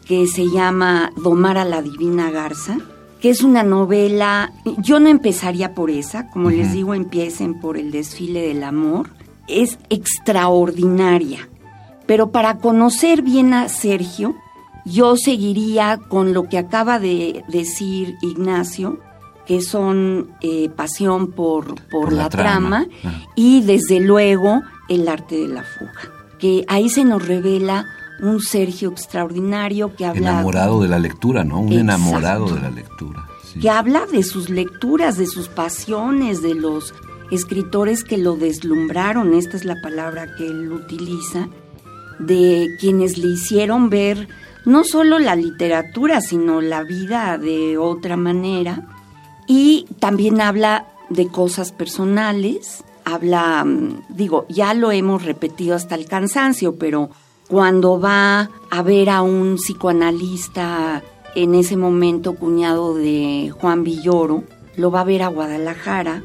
que 0.06 0.26
se 0.26 0.48
llama 0.48 1.10
Domar 1.16 1.58
a 1.58 1.64
la 1.64 1.82
Divina 1.82 2.30
Garza, 2.30 2.78
que 3.20 3.30
es 3.30 3.42
una 3.42 3.62
novela, 3.62 4.52
yo 4.78 5.00
no 5.00 5.08
empezaría 5.08 5.74
por 5.74 5.90
esa, 5.90 6.30
como 6.30 6.50
les 6.50 6.72
digo, 6.72 6.94
empiecen 6.94 7.60
por 7.60 7.76
el 7.76 7.90
desfile 7.90 8.40
del 8.40 8.62
amor, 8.62 9.10
es 9.48 9.78
extraordinaria. 9.90 11.48
Pero 12.06 12.30
para 12.30 12.58
conocer 12.58 13.22
bien 13.22 13.52
a 13.52 13.68
Sergio, 13.68 14.36
yo 14.84 15.16
seguiría 15.16 15.98
con 16.08 16.32
lo 16.32 16.44
que 16.44 16.58
acaba 16.58 17.00
de 17.00 17.42
decir 17.48 18.14
Ignacio, 18.22 19.00
que 19.46 19.60
son 19.60 20.30
eh, 20.40 20.68
pasión 20.68 21.32
por, 21.32 21.74
por, 21.90 22.04
Por 22.04 22.12
la, 22.12 22.24
la 22.24 22.28
trama, 22.28 22.86
y 23.34 23.62
desde 23.62 23.98
luego 23.98 24.62
el 24.88 25.08
arte 25.08 25.36
de 25.36 25.48
la 25.48 25.62
fuga. 25.62 25.92
Que 26.38 26.64
ahí 26.68 26.88
se 26.88 27.04
nos 27.04 27.26
revela 27.26 27.86
un 28.20 28.40
Sergio 28.40 28.90
extraordinario 28.90 29.94
que 29.94 30.06
habla 30.06 30.30
Enamorado 30.30 30.80
de 30.82 30.88
la 30.88 30.98
lectura, 30.98 31.44
¿no? 31.44 31.60
Un 31.60 31.72
Exacto. 31.72 31.80
enamorado 31.80 32.54
de 32.54 32.60
la 32.60 32.70
lectura. 32.70 33.26
sí. 33.52 33.60
que 33.60 33.70
habla 33.70 34.06
de 34.06 34.22
sus 34.22 34.48
lecturas, 34.50 35.16
de 35.18 35.26
sus 35.26 35.48
pasiones, 35.48 36.42
de 36.42 36.54
los 36.54 36.94
escritores 37.30 38.04
que 38.04 38.18
lo 38.18 38.36
deslumbraron, 38.36 39.34
esta 39.34 39.56
es 39.56 39.64
la 39.64 39.76
palabra 39.82 40.34
que 40.36 40.46
él 40.46 40.72
utiliza, 40.72 41.48
de 42.18 42.68
quienes 42.80 43.18
le 43.18 43.28
hicieron 43.28 43.90
ver 43.90 44.28
no 44.64 44.84
solo 44.84 45.18
la 45.18 45.36
literatura, 45.36 46.20
sino 46.20 46.60
la 46.60 46.82
vida 46.82 47.38
de 47.38 47.78
otra 47.78 48.16
manera. 48.16 48.86
Y 49.46 49.86
también 50.00 50.40
habla 50.40 50.86
de 51.08 51.28
cosas 51.28 51.70
personales, 51.72 52.82
habla, 53.06 53.64
mm, 53.64 54.02
digo, 54.10 54.44
ya 54.50 54.74
lo 54.74 54.90
hemos 54.92 55.24
repetido 55.24 55.74
hasta 55.76 55.94
el 55.94 56.04
cansancio, 56.06 56.74
pero 56.76 57.08
cuando 57.48 57.98
va 58.00 58.50
a 58.70 58.82
ver 58.82 59.08
a 59.08 59.22
un 59.22 59.54
psicoanalista 59.56 61.02
en 61.36 61.54
ese 61.54 61.76
momento 61.76 62.34
cuñado 62.34 62.94
de 62.94 63.52
Juan 63.58 63.84
Villoro, 63.84 64.42
lo 64.76 64.90
va 64.90 65.00
a 65.00 65.04
ver 65.04 65.22
a 65.22 65.28
Guadalajara 65.28 66.22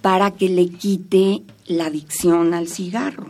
para 0.00 0.30
que 0.30 0.48
le 0.48 0.68
quite 0.68 1.42
la 1.66 1.86
adicción 1.86 2.54
al 2.54 2.68
cigarro. 2.68 3.26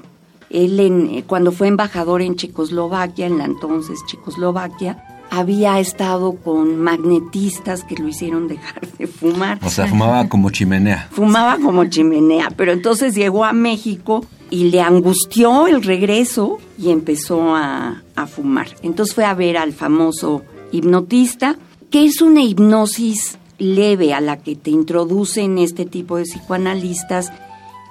Él, 0.50 0.78
en- 0.80 1.06
eh, 1.14 1.24
cuando 1.26 1.52
fue 1.52 1.68
embajador 1.68 2.22
en 2.22 2.36
Checoslovaquia, 2.36 3.26
en 3.26 3.38
la 3.38 3.44
entonces 3.44 3.98
Checoslovaquia, 4.06 5.09
había 5.30 5.78
estado 5.78 6.32
con 6.34 6.78
magnetistas 6.80 7.84
que 7.84 7.96
lo 7.96 8.08
hicieron 8.08 8.48
dejar 8.48 8.86
de 8.98 9.06
fumar. 9.06 9.58
O 9.64 9.70
sea, 9.70 9.86
fumaba 9.86 10.28
como 10.28 10.50
chimenea. 10.50 11.08
Fumaba 11.12 11.56
como 11.58 11.84
chimenea, 11.84 12.50
pero 12.56 12.72
entonces 12.72 13.14
llegó 13.14 13.44
a 13.44 13.52
México 13.52 14.24
y 14.50 14.70
le 14.70 14.80
angustió 14.80 15.66
el 15.68 15.82
regreso 15.82 16.58
y 16.78 16.90
empezó 16.90 17.54
a, 17.54 18.02
a 18.16 18.26
fumar. 18.26 18.68
Entonces 18.82 19.14
fue 19.14 19.24
a 19.24 19.34
ver 19.34 19.56
al 19.56 19.72
famoso 19.72 20.42
hipnotista, 20.72 21.56
que 21.90 22.04
es 22.04 22.20
una 22.20 22.42
hipnosis 22.42 23.38
leve 23.58 24.14
a 24.14 24.20
la 24.20 24.38
que 24.38 24.56
te 24.56 24.70
introducen 24.70 25.58
este 25.58 25.84
tipo 25.84 26.16
de 26.16 26.24
psicoanalistas 26.24 27.30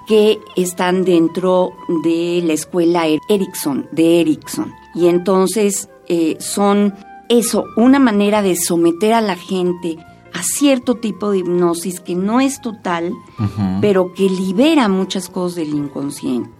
que 0.08 0.38
están 0.56 1.04
dentro 1.04 1.70
de 2.02 2.42
la 2.44 2.52
escuela 2.54 3.06
Er- 3.06 3.20
Erickson, 3.28 3.86
de 3.92 4.20
Erickson. 4.20 4.72
Y 4.94 5.06
entonces 5.06 5.88
eh, 6.08 6.36
son 6.40 6.94
eso, 7.30 7.64
una 7.76 7.98
manera 7.98 8.42
de 8.42 8.56
someter 8.56 9.14
a 9.14 9.20
la 9.20 9.36
gente 9.36 9.96
a 10.34 10.42
cierto 10.42 10.96
tipo 10.96 11.30
de 11.30 11.38
hipnosis 11.38 12.00
que 12.00 12.14
no 12.14 12.40
es 12.40 12.60
total, 12.60 13.12
pero 13.80 14.12
que 14.12 14.28
libera 14.28 14.88
muchas 14.88 15.28
cosas 15.28 15.56
del 15.56 15.70
inconsciente. 15.70 16.50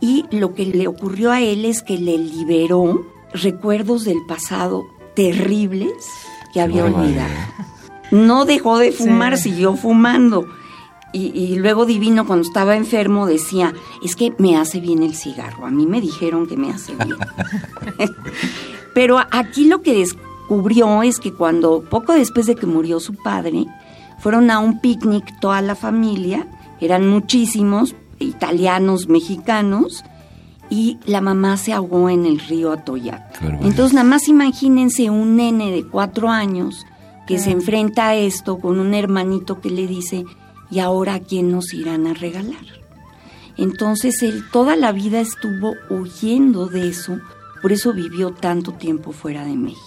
y 0.00 0.24
lo 0.30 0.54
que 0.54 0.64
le 0.64 0.86
ocurrió 0.86 1.32
a 1.32 1.40
él 1.40 1.64
es 1.64 1.82
que 1.82 1.98
le 1.98 2.18
liberó 2.18 3.04
recuerdos 3.32 4.04
del 4.04 4.18
pasado 4.26 4.84
terribles 5.16 5.92
que 6.52 6.60
había 6.60 6.84
olvidado. 6.84 7.34
No 8.10 8.44
dejó 8.44 8.78
de 8.78 8.92
fumar, 8.92 9.36
siguió 9.36 9.74
fumando. 9.76 10.46
Y, 11.12 11.26
y, 11.34 11.56
luego 11.56 11.86
Divino, 11.86 12.26
cuando 12.26 12.46
estaba 12.46 12.76
enfermo, 12.76 13.26
decía, 13.26 13.74
es 14.02 14.14
que 14.14 14.32
me 14.38 14.56
hace 14.56 14.78
bien 14.78 15.02
el 15.02 15.14
cigarro. 15.14 15.66
A 15.66 15.70
mí 15.70 15.86
me 15.86 16.00
dijeron 16.00 16.46
que 16.46 16.56
me 16.56 16.70
hace 16.70 16.94
bien. 16.94 17.16
Pero 18.98 19.20
aquí 19.30 19.66
lo 19.66 19.80
que 19.80 19.94
descubrió 19.94 21.04
es 21.04 21.20
que 21.20 21.32
cuando, 21.32 21.84
poco 21.88 22.14
después 22.14 22.46
de 22.46 22.56
que 22.56 22.66
murió 22.66 22.98
su 22.98 23.14
padre, 23.14 23.64
fueron 24.18 24.50
a 24.50 24.58
un 24.58 24.80
picnic 24.80 25.38
toda 25.38 25.62
la 25.62 25.76
familia, 25.76 26.48
eran 26.80 27.08
muchísimos, 27.08 27.94
italianos, 28.18 29.08
mexicanos, 29.08 30.04
y 30.68 30.98
la 31.06 31.20
mamá 31.20 31.58
se 31.58 31.72
ahogó 31.72 32.10
en 32.10 32.26
el 32.26 32.40
río 32.40 32.72
Atoyac. 32.72 33.40
Entonces, 33.62 33.92
nada 33.92 34.08
más 34.08 34.26
imagínense 34.26 35.10
un 35.10 35.36
nene 35.36 35.70
de 35.70 35.84
cuatro 35.84 36.28
años 36.28 36.84
que 37.28 37.38
se 37.38 37.52
enfrenta 37.52 38.08
a 38.08 38.16
esto 38.16 38.58
con 38.58 38.80
un 38.80 38.94
hermanito 38.94 39.60
que 39.60 39.70
le 39.70 39.86
dice, 39.86 40.24
¿y 40.72 40.80
ahora 40.80 41.14
a 41.14 41.20
quién 41.20 41.52
nos 41.52 41.72
irán 41.72 42.08
a 42.08 42.14
regalar? 42.14 42.66
Entonces, 43.56 44.24
él 44.24 44.42
toda 44.50 44.74
la 44.74 44.90
vida 44.90 45.20
estuvo 45.20 45.74
huyendo 45.88 46.66
de 46.66 46.88
eso, 46.88 47.20
por 47.62 47.72
eso 47.72 47.92
vivió 47.92 48.30
tanto 48.30 48.72
tiempo 48.72 49.12
fuera 49.12 49.44
de 49.44 49.56
México. 49.56 49.82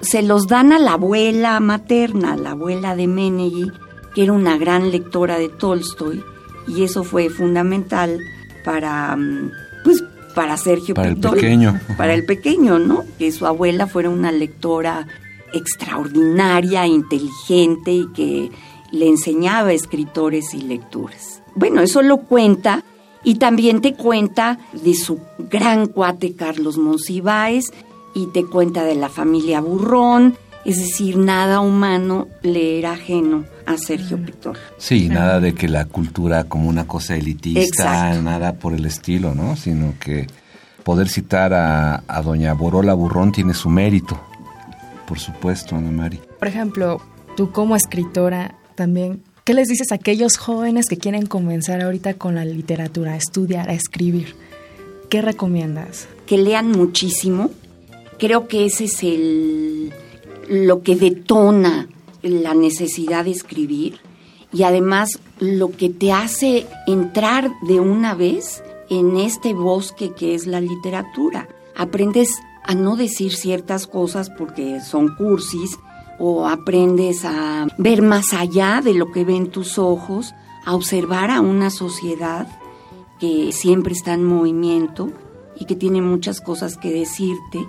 Se 0.00 0.22
los 0.22 0.46
dan 0.46 0.72
a 0.72 0.78
la 0.78 0.94
abuela 0.94 1.58
materna, 1.60 2.36
la 2.36 2.50
abuela 2.50 2.94
de 2.96 3.06
Menegui, 3.06 3.72
que 4.14 4.24
era 4.24 4.32
una 4.32 4.56
gran 4.58 4.90
lectora 4.90 5.38
de 5.38 5.48
Tolstoy, 5.48 6.22
y 6.68 6.82
eso 6.82 7.04
fue 7.04 7.30
fundamental 7.30 8.20
para, 8.64 9.16
mm, 9.16 9.50
pues, 9.84 10.02
para 10.34 10.56
Sergio 10.56 10.94
Para 10.94 11.08
el 11.08 11.16
pequeño. 11.16 11.80
Para 11.96 12.12
el 12.12 12.26
pequeño, 12.26 12.78
¿no? 12.78 13.04
Que 13.18 13.32
su 13.32 13.46
abuela 13.46 13.86
fuera 13.86 14.10
una 14.10 14.32
lectora 14.32 15.06
extraordinaria, 15.54 16.86
inteligente 16.86 17.92
y 17.92 18.06
que 18.12 18.50
le 18.92 19.08
enseñaba 19.08 19.72
escritores 19.72 20.52
y 20.54 20.60
lecturas. 20.62 21.42
Bueno, 21.54 21.80
eso 21.80 22.02
lo 22.02 22.18
cuenta 22.18 22.84
y 23.26 23.34
también 23.34 23.80
te 23.80 23.94
cuenta 23.94 24.60
de 24.72 24.94
su 24.94 25.18
gran 25.50 25.88
cuate 25.88 26.36
Carlos 26.36 26.78
Monsiváis 26.78 27.72
y 28.14 28.28
te 28.28 28.44
cuenta 28.44 28.84
de 28.84 28.94
la 28.94 29.08
familia 29.08 29.60
Burrón, 29.60 30.36
es 30.64 30.76
decir, 30.76 31.18
nada 31.18 31.58
humano 31.58 32.28
le 32.42 32.78
era 32.78 32.92
ajeno 32.92 33.44
a 33.66 33.78
Sergio 33.78 34.16
Pitor. 34.16 34.56
Sí, 34.78 35.08
nada 35.08 35.40
de 35.40 35.54
que 35.54 35.66
la 35.66 35.86
cultura 35.86 36.44
como 36.44 36.68
una 36.68 36.86
cosa 36.86 37.16
elitista, 37.16 38.14
nada 38.22 38.52
por 38.52 38.74
el 38.74 38.86
estilo, 38.86 39.34
¿no? 39.34 39.56
Sino 39.56 39.94
que 39.98 40.28
poder 40.84 41.08
citar 41.08 41.52
a, 41.52 42.04
a 42.06 42.22
doña 42.22 42.54
Borola 42.54 42.94
Burrón 42.94 43.32
tiene 43.32 43.54
su 43.54 43.68
mérito, 43.68 44.20
por 45.08 45.18
supuesto, 45.18 45.74
Ana 45.74 45.90
Mari. 45.90 46.20
Por 46.38 46.46
ejemplo, 46.46 47.00
tú 47.36 47.50
como 47.50 47.74
escritora 47.74 48.54
también, 48.76 49.20
¿qué 49.46 49.54
les 49.54 49.68
dices 49.68 49.92
a 49.92 49.94
aquellos 49.94 50.38
jóvenes 50.38 50.86
que 50.86 50.98
quieren 50.98 51.24
comenzar 51.24 51.80
ahorita 51.80 52.14
con 52.14 52.34
la 52.34 52.44
literatura, 52.44 53.12
a 53.12 53.16
estudiar, 53.16 53.70
a 53.70 53.74
escribir? 53.74 54.34
¿Qué 55.08 55.22
recomiendas? 55.22 56.08
Que 56.26 56.36
lean 56.36 56.72
muchísimo. 56.72 57.50
Creo 58.18 58.48
que 58.48 58.66
ese 58.66 58.84
es 58.84 59.02
el 59.04 59.94
lo 60.48 60.82
que 60.82 60.96
detona 60.96 61.88
la 62.22 62.54
necesidad 62.54 63.24
de 63.24 63.30
escribir 63.30 64.00
y 64.52 64.64
además 64.64 65.20
lo 65.38 65.70
que 65.70 65.90
te 65.90 66.10
hace 66.12 66.66
entrar 66.88 67.52
de 67.68 67.78
una 67.78 68.14
vez 68.14 68.64
en 68.90 69.16
este 69.16 69.54
bosque 69.54 70.12
que 70.12 70.34
es 70.34 70.48
la 70.48 70.60
literatura. 70.60 71.48
Aprendes 71.76 72.30
a 72.64 72.74
no 72.74 72.96
decir 72.96 73.32
ciertas 73.32 73.86
cosas 73.86 74.28
porque 74.28 74.80
son 74.80 75.14
cursis 75.16 75.78
o 76.18 76.46
aprendes 76.46 77.24
a 77.24 77.66
ver 77.78 78.02
más 78.02 78.32
allá 78.32 78.80
de 78.82 78.94
lo 78.94 79.12
que 79.12 79.24
ven 79.24 79.50
tus 79.50 79.78
ojos, 79.78 80.34
a 80.64 80.74
observar 80.74 81.30
a 81.30 81.40
una 81.40 81.70
sociedad 81.70 82.48
que 83.20 83.52
siempre 83.52 83.92
está 83.92 84.14
en 84.14 84.24
movimiento 84.24 85.10
y 85.58 85.64
que 85.64 85.76
tiene 85.76 86.02
muchas 86.02 86.40
cosas 86.40 86.76
que 86.76 86.90
decirte 86.90 87.66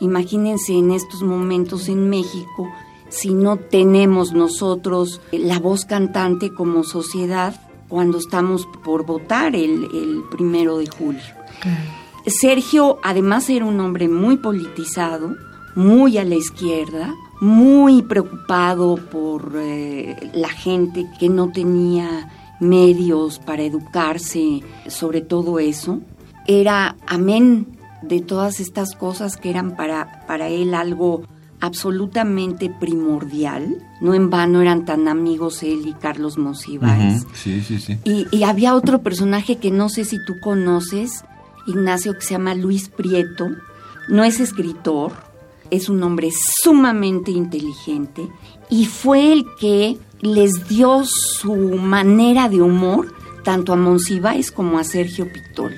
Imagínense 0.00 0.72
en 0.72 0.92
estos 0.92 1.22
momentos 1.22 1.88
en 1.88 2.08
México, 2.08 2.72
si 3.10 3.34
no 3.34 3.58
tenemos 3.58 4.32
nosotros 4.32 5.20
la 5.30 5.58
voz 5.58 5.84
cantante 5.84 6.54
como 6.54 6.84
sociedad 6.84 7.54
cuando 7.88 8.16
estamos 8.16 8.66
por 8.82 9.04
votar 9.04 9.54
el, 9.54 10.22
primero 10.30 10.78
de 10.78 10.86
julio. 10.86 11.20
Sergio, 12.26 12.98
además, 13.02 13.50
era 13.50 13.66
un 13.66 13.78
hombre 13.80 14.08
muy 14.08 14.38
politizado, 14.38 15.36
muy 15.74 16.18
a 16.18 16.24
la 16.24 16.34
izquierda, 16.34 17.14
muy 17.40 18.02
preocupado 18.02 18.96
por 18.96 19.52
eh, 19.56 20.30
la 20.34 20.48
gente 20.48 21.06
que 21.18 21.28
no 21.28 21.50
tenía 21.50 22.28
medios 22.60 23.38
para 23.38 23.62
educarse 23.62 24.62
sobre 24.88 25.22
todo 25.22 25.58
eso. 25.58 26.00
Era 26.46 26.96
amén 27.06 27.66
de 28.02 28.20
todas 28.20 28.60
estas 28.60 28.94
cosas 28.94 29.36
que 29.36 29.50
eran 29.50 29.76
para, 29.76 30.24
para 30.26 30.48
él 30.48 30.74
algo 30.74 31.22
absolutamente 31.60 32.70
primordial. 32.70 33.76
No 34.00 34.14
en 34.14 34.30
vano 34.30 34.62
eran 34.62 34.84
tan 34.84 35.08
amigos 35.08 35.62
él 35.62 35.86
y 35.86 35.92
Carlos 35.92 36.38
Monsiváis. 36.38 37.26
Sí, 37.34 37.62
sí, 37.62 37.78
sí. 37.78 37.98
Y, 38.04 38.26
y, 38.30 38.44
había 38.44 38.74
otro 38.74 39.02
personaje 39.02 39.56
que 39.56 39.70
no 39.70 39.88
sé 39.88 40.04
si 40.04 40.22
tú 40.24 40.40
conoces, 40.40 41.24
Ignacio, 41.66 42.14
que 42.14 42.22
se 42.22 42.34
llama 42.34 42.54
Luis 42.54 42.88
Prieto. 42.88 43.50
No 44.08 44.24
es 44.24 44.40
escritor, 44.40 45.12
es 45.70 45.88
un 45.88 46.02
hombre 46.02 46.30
sumamente 46.62 47.30
inteligente 47.30 48.28
y 48.68 48.86
fue 48.86 49.32
el 49.32 49.44
que 49.58 49.98
les 50.20 50.68
dio 50.68 51.02
su 51.04 51.54
manera 51.54 52.48
de 52.48 52.60
humor 52.62 53.14
tanto 53.42 53.72
a 53.72 53.76
Monsiváis 53.76 54.52
como 54.52 54.78
a 54.78 54.84
Sergio 54.84 55.26
Pitol. 55.32 55.74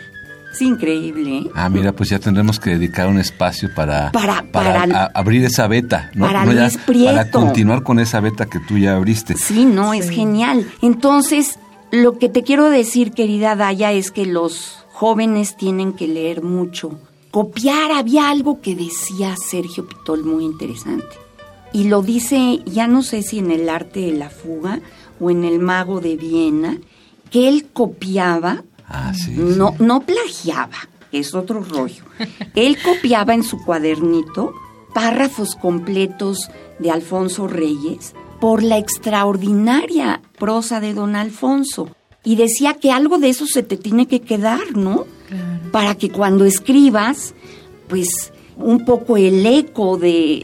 Es 0.52 0.60
increíble. 0.60 1.38
¿eh? 1.38 1.50
Ah, 1.54 1.70
mira, 1.70 1.92
pues 1.92 2.10
ya 2.10 2.18
tendremos 2.18 2.60
que 2.60 2.70
dedicar 2.70 3.08
un 3.08 3.18
espacio 3.18 3.70
para, 3.74 4.12
para, 4.12 4.42
para, 4.52 5.06
abrir 5.14 5.44
esa 5.44 5.66
beta. 5.66 6.10
¿no? 6.14 6.26
Para 6.26 6.44
Luis 6.44 6.78
Para 7.06 7.30
continuar 7.30 7.82
con 7.82 7.98
esa 7.98 8.20
beta 8.20 8.46
que 8.46 8.58
tú 8.60 8.76
ya 8.76 8.96
abriste. 8.96 9.34
Sí, 9.36 9.64
no, 9.64 9.94
es 9.94 10.10
genial. 10.10 10.70
Entonces, 10.82 11.58
lo 11.90 12.18
que 12.18 12.28
te 12.28 12.42
quiero 12.42 12.68
decir, 12.68 13.12
querida 13.12 13.56
Daya, 13.56 13.92
es 13.92 14.10
que 14.10 14.26
los 14.26 14.84
jóvenes 14.92 15.56
tienen 15.56 15.94
que 15.94 16.06
leer 16.06 16.42
mucho. 16.42 16.98
Copiar, 17.32 17.90
había 17.90 18.30
algo 18.30 18.60
que 18.60 18.76
decía 18.76 19.34
Sergio 19.36 19.88
Pitol 19.88 20.22
muy 20.22 20.44
interesante. 20.44 21.16
Y 21.72 21.88
lo 21.88 22.02
dice, 22.02 22.60
ya 22.64 22.86
no 22.86 23.02
sé 23.02 23.22
si 23.22 23.40
en 23.40 23.50
el 23.50 23.68
arte 23.68 24.00
de 24.00 24.12
la 24.12 24.30
fuga 24.30 24.80
o 25.18 25.30
en 25.30 25.44
el 25.44 25.58
mago 25.58 26.00
de 26.00 26.16
Viena, 26.16 26.78
que 27.30 27.48
él 27.48 27.66
copiaba 27.72 28.62
Ah, 28.94 29.12
no, 29.30 29.74
no 29.78 30.02
plagiaba, 30.02 30.76
es 31.12 31.34
otro 31.34 31.62
rollo. 31.62 32.04
Él 32.54 32.76
copiaba 32.82 33.32
en 33.32 33.42
su 33.42 33.56
cuadernito 33.64 34.52
párrafos 34.92 35.56
completos 35.56 36.50
de 36.78 36.90
Alfonso 36.90 37.48
Reyes 37.48 38.14
por 38.38 38.62
la 38.62 38.76
extraordinaria 38.76 40.20
prosa 40.38 40.80
de 40.80 40.92
don 40.92 41.16
Alfonso. 41.16 41.88
Y 42.22 42.36
decía 42.36 42.74
que 42.74 42.92
algo 42.92 43.16
de 43.16 43.30
eso 43.30 43.46
se 43.46 43.62
te 43.62 43.78
tiene 43.78 44.06
que 44.06 44.20
quedar, 44.20 44.76
¿no? 44.76 45.06
Para 45.70 45.94
que 45.94 46.10
cuando 46.10 46.44
escribas, 46.44 47.34
pues 47.88 48.32
un 48.56 48.84
poco 48.84 49.16
el 49.16 49.44
eco 49.46 49.96
de, 49.96 50.42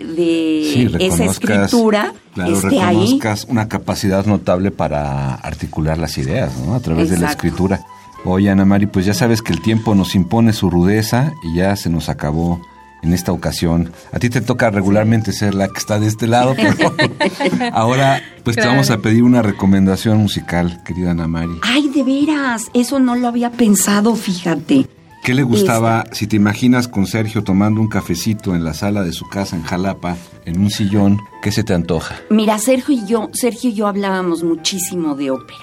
esa 0.98 1.24
escritura 1.24 2.14
claro, 2.35 2.55
esté 2.55 2.68
reconozcas 2.70 3.46
una 3.48 3.68
capacidad 3.68 4.24
notable 4.27 4.70
para 4.70 5.35
articular 5.35 5.98
las 5.98 6.16
ideas, 6.18 6.57
¿no? 6.59 6.74
A 6.74 6.81
través 6.81 7.11
de 7.11 7.18
la 7.18 7.31
escritura. 7.31 7.85
Oye, 8.24 8.51
Ana 8.51 8.64
Mari, 8.64 8.87
pues 8.87 9.07
ya 9.07 9.14
sabes 9.14 9.42
que 9.42 9.53
el 9.53 9.61
tiempo 9.61 9.94
nos 9.94 10.14
impone 10.14 10.53
su 10.53 10.70
rudeza 10.70 11.33
y 11.44 11.57
ya 11.57 11.77
se 11.77 11.88
nos 11.88 12.09
acabó 12.09 12.61
en 13.03 13.13
esta 13.13 13.33
ocasión. 13.33 13.93
A 14.13 14.19
ti 14.19 14.31
te 14.31 14.41
toca 14.41 14.71
regularmente 14.71 15.33
ser 15.33 15.55
la 15.55 15.69
que 15.69 15.79
está 15.79 15.99
de 15.99 16.07
este 16.07 16.27
lado, 16.27 16.55
pero 16.57 16.95
ahora 17.73 18.23
pues 18.45 18.57
te 18.57 18.67
vamos 18.67 18.91
a 18.91 18.99
pedir 18.99 19.23
una 19.23 19.43
recomendación 19.43 20.19
musical, 20.19 20.83
querida 20.85 21.13
Ana 21.13 21.29
Mari. 21.29 21.59
Ay, 21.63 21.89
de 21.89 22.03
veras, 22.03 22.67
eso 22.75 22.99
no 22.99 23.17
lo 23.17 23.29
había 23.29 23.51
pensado, 23.51 24.15
fíjate. 24.17 24.87
¿Qué 25.23 25.35
le 25.35 25.43
gustaba, 25.43 26.05
si 26.13 26.27
te 26.27 26.37
imaginas 26.37 26.89
con 26.89 27.07
Sergio 27.07 27.45
tomando 27.45 27.81
un 27.81 27.89
cafecito 27.89 28.55
en 28.55 28.65
la 28.65 28.73
sala 28.73 29.03
de 29.03 29.13
su 29.13 29.29
casa 29.29 29.57
en 29.57 29.63
Jalapa, 29.63 30.17
en 30.47 30.59
un 30.61 30.71
sillón, 30.71 31.19
qué 31.43 31.53
se 31.53 31.65
te 31.65 31.75
antoja? 31.75 32.17
Mira, 32.31 32.59
Sergio 32.59 32.95
y 32.95 33.05
yo, 33.05 33.29
Sergio 33.33 33.71
y 33.71 33.75
yo 33.75 33.89
hablábamos 33.89 34.43
muchísimo 34.43 35.17
de 35.17 35.31
ópera, 35.31 35.59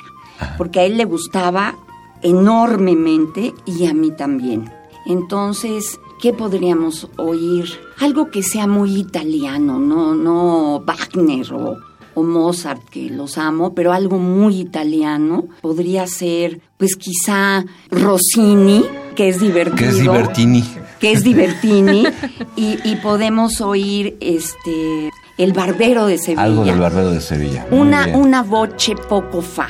porque 0.58 0.82
a 0.82 0.84
él 0.84 0.98
le 0.98 1.06
gustaba 1.06 1.76
enormemente 2.22 3.54
y 3.66 3.88
a 3.88 3.94
mí 3.94 4.12
también. 4.12 4.70
Entonces, 5.06 6.00
¿qué 6.22 6.34
podríamos 6.34 7.08
oír? 7.18 7.66
Algo 8.00 8.30
que 8.32 8.44
sea 8.44 8.68
muy 8.68 8.96
italiano, 8.96 9.80
no, 9.80 10.16
no 10.16 10.84
Wagner 10.86 11.54
o, 11.54 11.78
o 12.14 12.24
Mozart, 12.24 12.84
que 12.90 13.10
los 13.10 13.38
amo, 13.38 13.74
pero 13.74 13.94
algo 13.94 14.18
muy 14.18 14.60
italiano. 14.60 15.46
Podría 15.62 16.08
ser, 16.08 16.62
pues 16.78 16.96
quizá 16.96 17.66
Rossini, 17.90 18.84
que 19.16 19.30
es 19.30 19.40
divertido. 19.40 19.78
Que 19.78 19.88
es 19.90 20.00
divertini. 20.02 20.64
Que 21.00 21.12
es 21.12 21.24
divertini. 21.24 22.04
y, 22.56 22.78
y 22.84 22.96
podemos 22.98 23.62
oír 23.62 24.18
este 24.20 25.12
el 25.38 25.54
Barbero 25.54 26.06
de 26.08 26.18
Sevilla. 26.18 26.44
Algo 26.44 26.64
del 26.64 26.80
Barbero 26.80 27.12
de 27.12 27.22
Sevilla. 27.22 27.68
Muy 27.70 27.82
Una, 27.82 28.06
bien. 28.06 28.18
una 28.18 28.42
voce 28.44 28.96
poco 28.96 29.42
fa. 29.42 29.68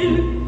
değil. 0.00 0.39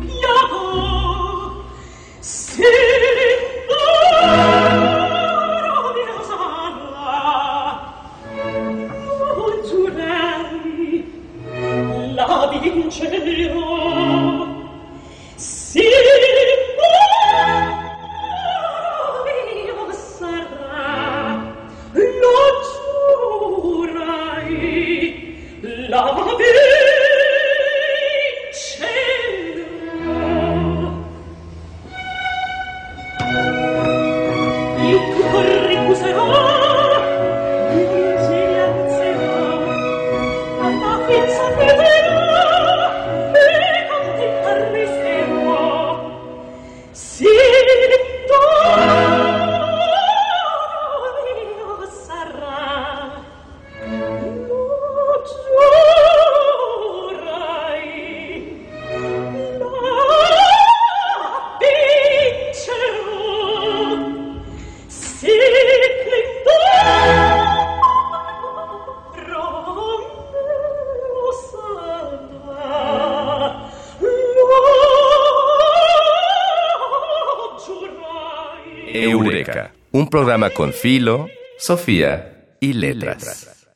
Con 80.63 80.73
Filo, 80.73 81.27
Sofía 81.59 82.55
y 82.61 82.75
Letras. 82.75 83.67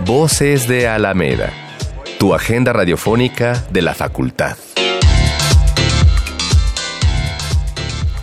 Voces 0.00 0.66
de 0.66 0.88
Alameda, 0.88 1.52
tu 2.18 2.34
agenda 2.34 2.72
radiofónica 2.72 3.64
de 3.70 3.82
la 3.82 3.94
facultad. 3.94 4.56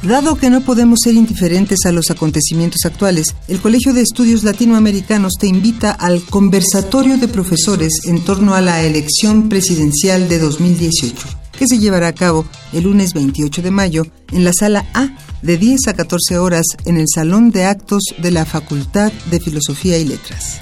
Dado 0.04 0.36
que 0.36 0.50
no 0.50 0.62
podemos 0.62 1.00
ser 1.04 1.14
indiferentes 1.14 1.86
a 1.86 1.92
los 1.92 2.10
acontecimientos 2.10 2.86
actuales, 2.86 3.36
el 3.48 3.62
Colegio 3.62 3.94
de 3.94 4.02
Estudios 4.02 4.44
Latinoamericanos 4.44 5.34
te 5.40 5.46
invita 5.46 5.92
al 5.92 6.24
conversatorio 6.24 7.20
de 7.20 7.28
profesores 7.28 8.02
en 8.06 8.24
torno 8.26 8.56
a 8.56 8.62
la 8.62 8.82
elección 8.82 9.48
presidencial 9.48 10.28
de 10.28 10.40
2018, 10.40 11.28
que 11.52 11.68
se 11.68 11.78
llevará 11.78 12.08
a 12.08 12.16
cabo 12.16 12.46
el 12.74 12.86
lunes 12.86 13.14
28 13.14 13.62
de 13.62 13.70
mayo 13.70 14.08
en 14.32 14.44
la 14.44 14.54
sala 14.54 14.88
A 14.96 15.16
de 15.44 15.58
10 15.58 15.90
a 15.90 15.94
14 15.94 16.40
horas 16.40 16.66
en 16.86 16.98
el 16.98 17.06
Salón 17.08 17.52
de 17.52 17.66
Actos 17.66 18.02
de 18.18 18.32
la 18.32 18.46
Facultad 18.46 19.12
de 19.30 19.40
Filosofía 19.40 20.00
y 20.00 20.06
Letras. 20.06 20.62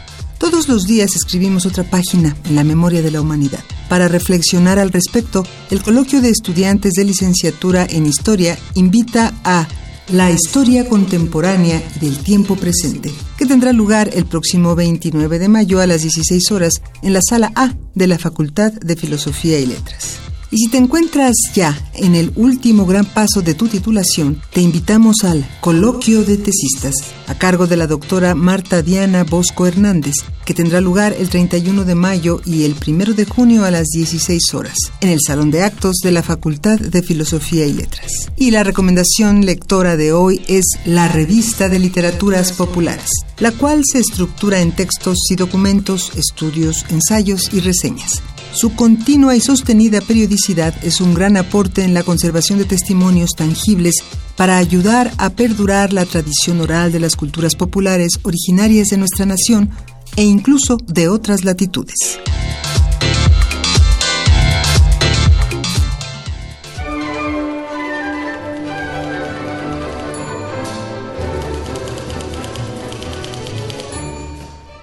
Todos 0.50 0.68
los 0.68 0.88
días 0.88 1.16
escribimos 1.16 1.68
otra 1.68 1.84
página 1.84 2.36
en 2.46 2.56
la 2.56 2.64
memoria 2.64 3.04
de 3.04 3.12
la 3.12 3.22
humanidad. 3.22 3.64
Para 3.88 4.08
reflexionar 4.08 4.80
al 4.80 4.92
respecto, 4.92 5.46
el 5.70 5.84
coloquio 5.84 6.22
de 6.22 6.32
estudiantes 6.32 6.94
de 6.94 7.04
licenciatura 7.04 7.86
en 7.88 8.08
Historia 8.08 8.58
invita 8.74 9.32
a 9.44 9.68
La 10.12 10.32
historia 10.32 10.90
contemporánea 10.90 11.84
del 12.02 12.18
tiempo 12.18 12.56
presente, 12.56 13.12
que 13.38 13.46
tendrá 13.46 13.74
lugar 13.74 14.10
el 14.12 14.26
próximo 14.26 14.74
29 14.74 15.38
de 15.38 15.50
mayo 15.50 15.82
a 15.82 15.86
las 15.86 16.02
16 16.02 16.52
horas 16.52 16.82
en 17.04 17.14
la 17.14 17.22
sala 17.22 17.52
A 17.56 17.76
de 17.94 18.08
la 18.08 18.18
Facultad 18.18 18.74
de 18.74 18.96
Filosofía 18.96 19.60
y 19.60 19.68
Letras. 19.68 20.29
Y 20.52 20.58
si 20.58 20.68
te 20.70 20.78
encuentras 20.78 21.34
ya 21.54 21.80
en 21.94 22.16
el 22.16 22.32
último 22.36 22.88
gran 22.88 23.06
paso 23.06 23.42
de 23.44 23.54
tu 23.54 23.68
titulación, 23.68 24.42
te 24.52 24.62
invitamos 24.62 25.24
al 25.24 25.48
Coloquio 25.62 26.24
de 26.24 26.38
Tesistas, 26.38 26.96
a 27.28 27.36
cargo 27.38 27.68
de 27.68 27.78
la 27.78 27.86
doctora 27.86 28.34
Marta 28.34 28.82
Diana 28.82 29.24
Bosco 29.24 29.68
Hernández, 29.68 30.16
que 30.46 30.56
tendrá 30.56 30.82
lugar 30.82 31.14
el 31.14 31.30
31 31.30 31.86
de 31.86 31.94
mayo 31.94 32.42
y 32.46 32.64
el 32.64 32.76
1 32.76 33.14
de 33.14 33.26
junio 33.26 33.64
a 33.64 33.70
las 33.70 33.90
16 33.90 34.56
horas, 34.56 34.74
en 35.02 35.10
el 35.10 35.20
Salón 35.24 35.52
de 35.52 35.62
Actos 35.62 35.98
de 36.04 36.12
la 36.12 36.24
Facultad 36.24 36.80
de 36.80 37.04
Filosofía 37.04 37.68
y 37.68 37.74
Letras. 37.74 38.12
Y 38.36 38.50
la 38.50 38.64
recomendación 38.64 39.46
lectora 39.46 39.98
de 39.98 40.14
hoy 40.14 40.42
es 40.48 40.66
la 40.86 41.08
Revista 41.08 41.70
de 41.70 41.78
Literaturas 41.78 42.54
Populares, 42.54 43.12
la 43.38 43.52
cual 43.52 43.84
se 43.86 44.00
estructura 44.00 44.62
en 44.62 44.72
textos 44.72 45.20
y 45.30 45.36
documentos, 45.36 46.12
estudios, 46.16 46.86
ensayos 46.90 47.54
y 47.54 47.60
reseñas. 47.60 48.24
Su 48.52 48.76
continua 48.76 49.36
y 49.36 49.42
sostenida 49.42 50.02
periodicidad 50.02 50.74
es 50.84 51.02
un 51.02 51.14
gran 51.14 51.38
aporte 51.38 51.84
en 51.84 51.94
la 51.94 52.04
conservación 52.04 52.58
de 52.58 52.66
testimonios 52.66 53.32
tangibles 53.38 53.96
para 54.36 54.58
ayudar 54.58 55.12
a 55.18 55.30
perdurar 55.30 55.94
la 55.94 56.06
tradición 56.06 56.60
oral 56.60 56.92
de 56.92 57.00
las 57.00 57.16
culturas 57.16 57.56
populares 57.56 58.14
originarias 58.24 58.88
de 58.88 58.98
nuestra 58.98 59.26
nación 59.26 59.70
e 60.16 60.24
incluso 60.24 60.78
de 60.78 61.10
otras 61.10 61.46
latitudes. 61.46 62.20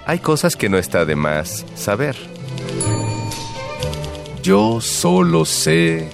Hay 0.09 0.21
cosas 0.21 0.55
que 0.55 0.69
no 0.69 0.79
está 0.79 1.05
de 1.05 1.17
más 1.17 1.67
saber. 1.75 2.36
Yo 4.47 4.81
solo 4.81 5.45
sé. 5.45 6.09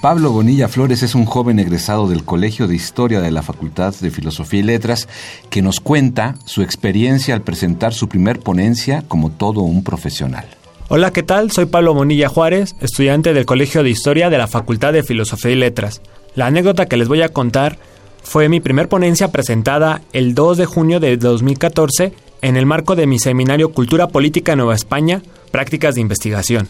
Pablo 0.00 0.32
Bonilla 0.32 0.68
Flores 0.68 1.02
es 1.02 1.14
un 1.14 1.26
joven 1.26 1.58
egresado 1.58 2.08
del 2.08 2.24
Colegio 2.24 2.66
de 2.66 2.74
Historia 2.74 3.20
de 3.20 3.30
la 3.30 3.42
Facultad 3.42 3.94
de 4.00 4.10
Filosofía 4.10 4.60
y 4.60 4.62
Letras 4.62 5.06
que 5.50 5.60
nos 5.60 5.80
cuenta 5.80 6.36
su 6.46 6.62
experiencia 6.62 7.34
al 7.34 7.42
presentar 7.42 7.92
su 7.92 8.08
primer 8.08 8.40
ponencia 8.40 9.04
como 9.06 9.30
todo 9.30 9.60
un 9.60 9.84
profesional. 9.84 10.46
Hola, 10.88 11.12
¿qué 11.12 11.22
tal? 11.22 11.50
Soy 11.50 11.66
Pablo 11.66 11.92
Bonilla 11.92 12.30
Juárez, 12.30 12.74
estudiante 12.80 13.34
del 13.34 13.44
Colegio 13.44 13.82
de 13.82 13.90
Historia 13.90 14.30
de 14.30 14.38
la 14.38 14.46
Facultad 14.46 14.94
de 14.94 15.02
Filosofía 15.02 15.50
y 15.50 15.56
Letras. 15.56 16.00
La 16.34 16.46
anécdota 16.46 16.86
que 16.86 16.96
les 16.96 17.06
voy 17.06 17.20
a 17.20 17.34
contar 17.34 17.78
fue 18.22 18.48
mi 18.48 18.60
primer 18.60 18.88
ponencia 18.88 19.30
presentada 19.30 20.00
el 20.14 20.34
2 20.34 20.56
de 20.56 20.64
junio 20.64 21.00
de 21.00 21.18
2014 21.18 22.14
en 22.42 22.56
el 22.56 22.66
marco 22.66 22.96
de 22.96 23.06
mi 23.06 23.18
seminario 23.18 23.72
Cultura 23.72 24.08
Política 24.08 24.56
Nueva 24.56 24.74
España, 24.74 25.22
Prácticas 25.50 25.94
de 25.94 26.00
Investigación. 26.00 26.68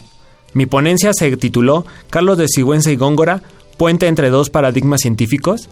Mi 0.53 0.65
ponencia 0.65 1.11
se 1.13 1.35
tituló 1.37 1.85
Carlos 2.09 2.37
de 2.37 2.47
Sigüenza 2.47 2.91
y 2.91 2.95
Góngora, 2.95 3.41
Puente 3.77 4.07
entre 4.07 4.31
dos 4.31 4.49
paradigmas 4.49 5.01
científicos. 5.01 5.69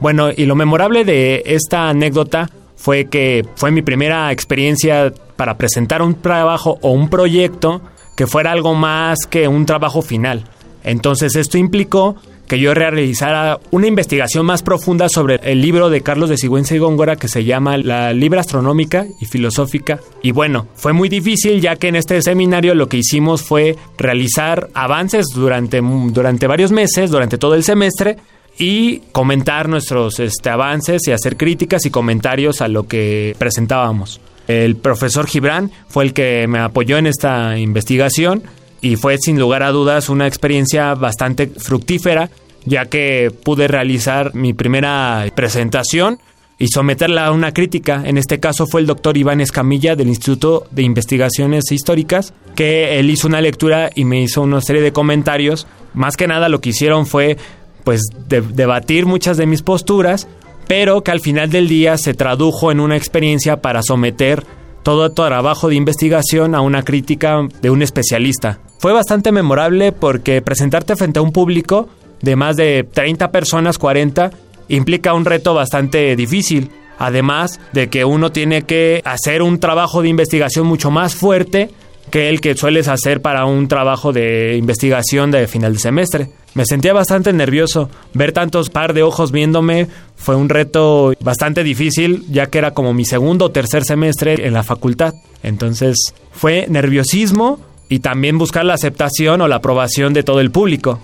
Bueno, 0.00 0.28
y 0.36 0.44
lo 0.44 0.54
memorable 0.54 1.04
de 1.04 1.42
esta 1.46 1.88
anécdota 1.88 2.50
fue 2.76 3.06
que 3.06 3.46
fue 3.56 3.70
mi 3.70 3.80
primera 3.80 4.30
experiencia 4.30 5.12
para 5.36 5.56
presentar 5.56 6.02
un 6.02 6.14
trabajo 6.14 6.78
o 6.82 6.90
un 6.90 7.08
proyecto 7.08 7.80
que 8.16 8.26
fuera 8.26 8.52
algo 8.52 8.74
más 8.74 9.20
que 9.30 9.48
un 9.48 9.64
trabajo 9.64 10.02
final. 10.02 10.44
Entonces 10.84 11.36
esto 11.36 11.58
implicó 11.58 12.16
que 12.48 12.58
yo 12.58 12.72
realizara 12.72 13.60
una 13.70 13.86
investigación 13.86 14.46
más 14.46 14.62
profunda 14.62 15.08
sobre 15.08 15.38
el 15.42 15.60
libro 15.60 15.90
de 15.90 16.00
Carlos 16.00 16.30
de 16.30 16.38
Sigüenza 16.38 16.74
y 16.74 16.78
Góngora 16.78 17.16
que 17.16 17.28
se 17.28 17.44
llama 17.44 17.76
La 17.76 18.12
Libra 18.14 18.40
Astronómica 18.40 19.06
y 19.20 19.26
Filosófica. 19.26 20.00
Y 20.22 20.32
bueno, 20.32 20.66
fue 20.74 20.94
muy 20.94 21.10
difícil 21.10 21.60
ya 21.60 21.76
que 21.76 21.88
en 21.88 21.96
este 21.96 22.20
seminario 22.22 22.74
lo 22.74 22.88
que 22.88 22.96
hicimos 22.96 23.42
fue 23.42 23.76
realizar 23.98 24.70
avances 24.72 25.26
durante, 25.34 25.80
durante 25.80 26.46
varios 26.46 26.72
meses, 26.72 27.10
durante 27.10 27.36
todo 27.36 27.54
el 27.54 27.64
semestre, 27.64 28.16
y 28.58 29.00
comentar 29.12 29.68
nuestros 29.68 30.18
este, 30.18 30.50
avances 30.50 31.06
y 31.06 31.12
hacer 31.12 31.36
críticas 31.36 31.86
y 31.86 31.90
comentarios 31.90 32.60
a 32.60 32.68
lo 32.68 32.88
que 32.88 33.36
presentábamos. 33.38 34.20
El 34.48 34.76
profesor 34.76 35.26
Gibran 35.26 35.70
fue 35.88 36.04
el 36.04 36.12
que 36.14 36.46
me 36.48 36.58
apoyó 36.58 36.96
en 36.96 37.06
esta 37.06 37.58
investigación 37.58 38.42
y 38.80 38.96
fue 38.96 39.18
sin 39.18 39.38
lugar 39.38 39.62
a 39.62 39.70
dudas 39.70 40.08
una 40.08 40.26
experiencia 40.26 40.94
bastante 40.94 41.46
fructífera 41.46 42.30
ya 42.68 42.86
que 42.86 43.32
pude 43.44 43.68
realizar 43.68 44.34
mi 44.34 44.52
primera 44.52 45.26
presentación 45.34 46.18
y 46.58 46.68
someterla 46.68 47.26
a 47.26 47.32
una 47.32 47.52
crítica. 47.52 48.02
En 48.04 48.18
este 48.18 48.40
caso 48.40 48.66
fue 48.66 48.80
el 48.80 48.86
doctor 48.86 49.16
Iván 49.16 49.40
Escamilla 49.40 49.96
del 49.96 50.08
Instituto 50.08 50.66
de 50.70 50.82
Investigaciones 50.82 51.70
Históricas, 51.70 52.34
que 52.56 52.98
él 52.98 53.10
hizo 53.10 53.28
una 53.28 53.40
lectura 53.40 53.90
y 53.94 54.04
me 54.04 54.20
hizo 54.20 54.42
una 54.42 54.60
serie 54.60 54.82
de 54.82 54.92
comentarios. 54.92 55.66
Más 55.94 56.16
que 56.16 56.26
nada 56.26 56.48
lo 56.48 56.60
que 56.60 56.70
hicieron 56.70 57.06
fue 57.06 57.36
pues 57.84 58.02
debatir 58.28 59.06
muchas 59.06 59.36
de 59.36 59.46
mis 59.46 59.62
posturas, 59.62 60.28
pero 60.66 61.02
que 61.02 61.10
al 61.10 61.20
final 61.20 61.48
del 61.48 61.68
día 61.68 61.96
se 61.96 62.12
tradujo 62.12 62.70
en 62.70 62.80
una 62.80 62.96
experiencia 62.96 63.62
para 63.62 63.82
someter 63.82 64.44
todo 64.88 65.10
trabajo 65.10 65.68
de 65.68 65.74
investigación 65.74 66.54
a 66.54 66.62
una 66.62 66.82
crítica 66.82 67.46
de 67.60 67.68
un 67.68 67.82
especialista. 67.82 68.58
Fue 68.78 68.94
bastante 68.94 69.32
memorable 69.32 69.92
porque 69.92 70.40
presentarte 70.40 70.96
frente 70.96 71.18
a 71.18 71.22
un 71.22 71.30
público 71.30 71.90
de 72.22 72.36
más 72.36 72.56
de 72.56 72.88
30 72.90 73.30
personas, 73.30 73.76
40, 73.76 74.30
implica 74.68 75.12
un 75.12 75.26
reto 75.26 75.52
bastante 75.52 76.16
difícil. 76.16 76.70
Además 76.98 77.60
de 77.74 77.90
que 77.90 78.06
uno 78.06 78.32
tiene 78.32 78.62
que 78.62 79.02
hacer 79.04 79.42
un 79.42 79.60
trabajo 79.60 80.00
de 80.00 80.08
investigación 80.08 80.66
mucho 80.66 80.90
más 80.90 81.14
fuerte 81.14 81.68
que 82.10 82.30
el 82.30 82.40
que 82.40 82.56
sueles 82.56 82.88
hacer 82.88 83.20
para 83.20 83.44
un 83.44 83.68
trabajo 83.68 84.14
de 84.14 84.56
investigación 84.56 85.30
de 85.30 85.46
final 85.48 85.74
de 85.74 85.80
semestre. 85.80 86.30
Me 86.54 86.64
sentía 86.64 86.94
bastante 86.94 87.32
nervioso. 87.34 87.90
Ver 88.14 88.32
tantos 88.32 88.70
par 88.70 88.94
de 88.94 89.02
ojos 89.02 89.32
viéndome 89.32 89.86
fue 90.18 90.36
un 90.36 90.48
reto 90.48 91.14
bastante 91.20 91.62
difícil, 91.62 92.24
ya 92.28 92.48
que 92.48 92.58
era 92.58 92.72
como 92.72 92.92
mi 92.92 93.04
segundo 93.04 93.46
o 93.46 93.50
tercer 93.50 93.84
semestre 93.84 94.46
en 94.46 94.52
la 94.52 94.64
facultad. 94.64 95.14
Entonces 95.42 96.12
fue 96.32 96.66
nerviosismo 96.68 97.60
y 97.88 98.00
también 98.00 98.36
buscar 98.36 98.64
la 98.64 98.74
aceptación 98.74 99.40
o 99.40 99.48
la 99.48 99.56
aprobación 99.56 100.12
de 100.12 100.24
todo 100.24 100.40
el 100.40 100.50
público. 100.50 101.00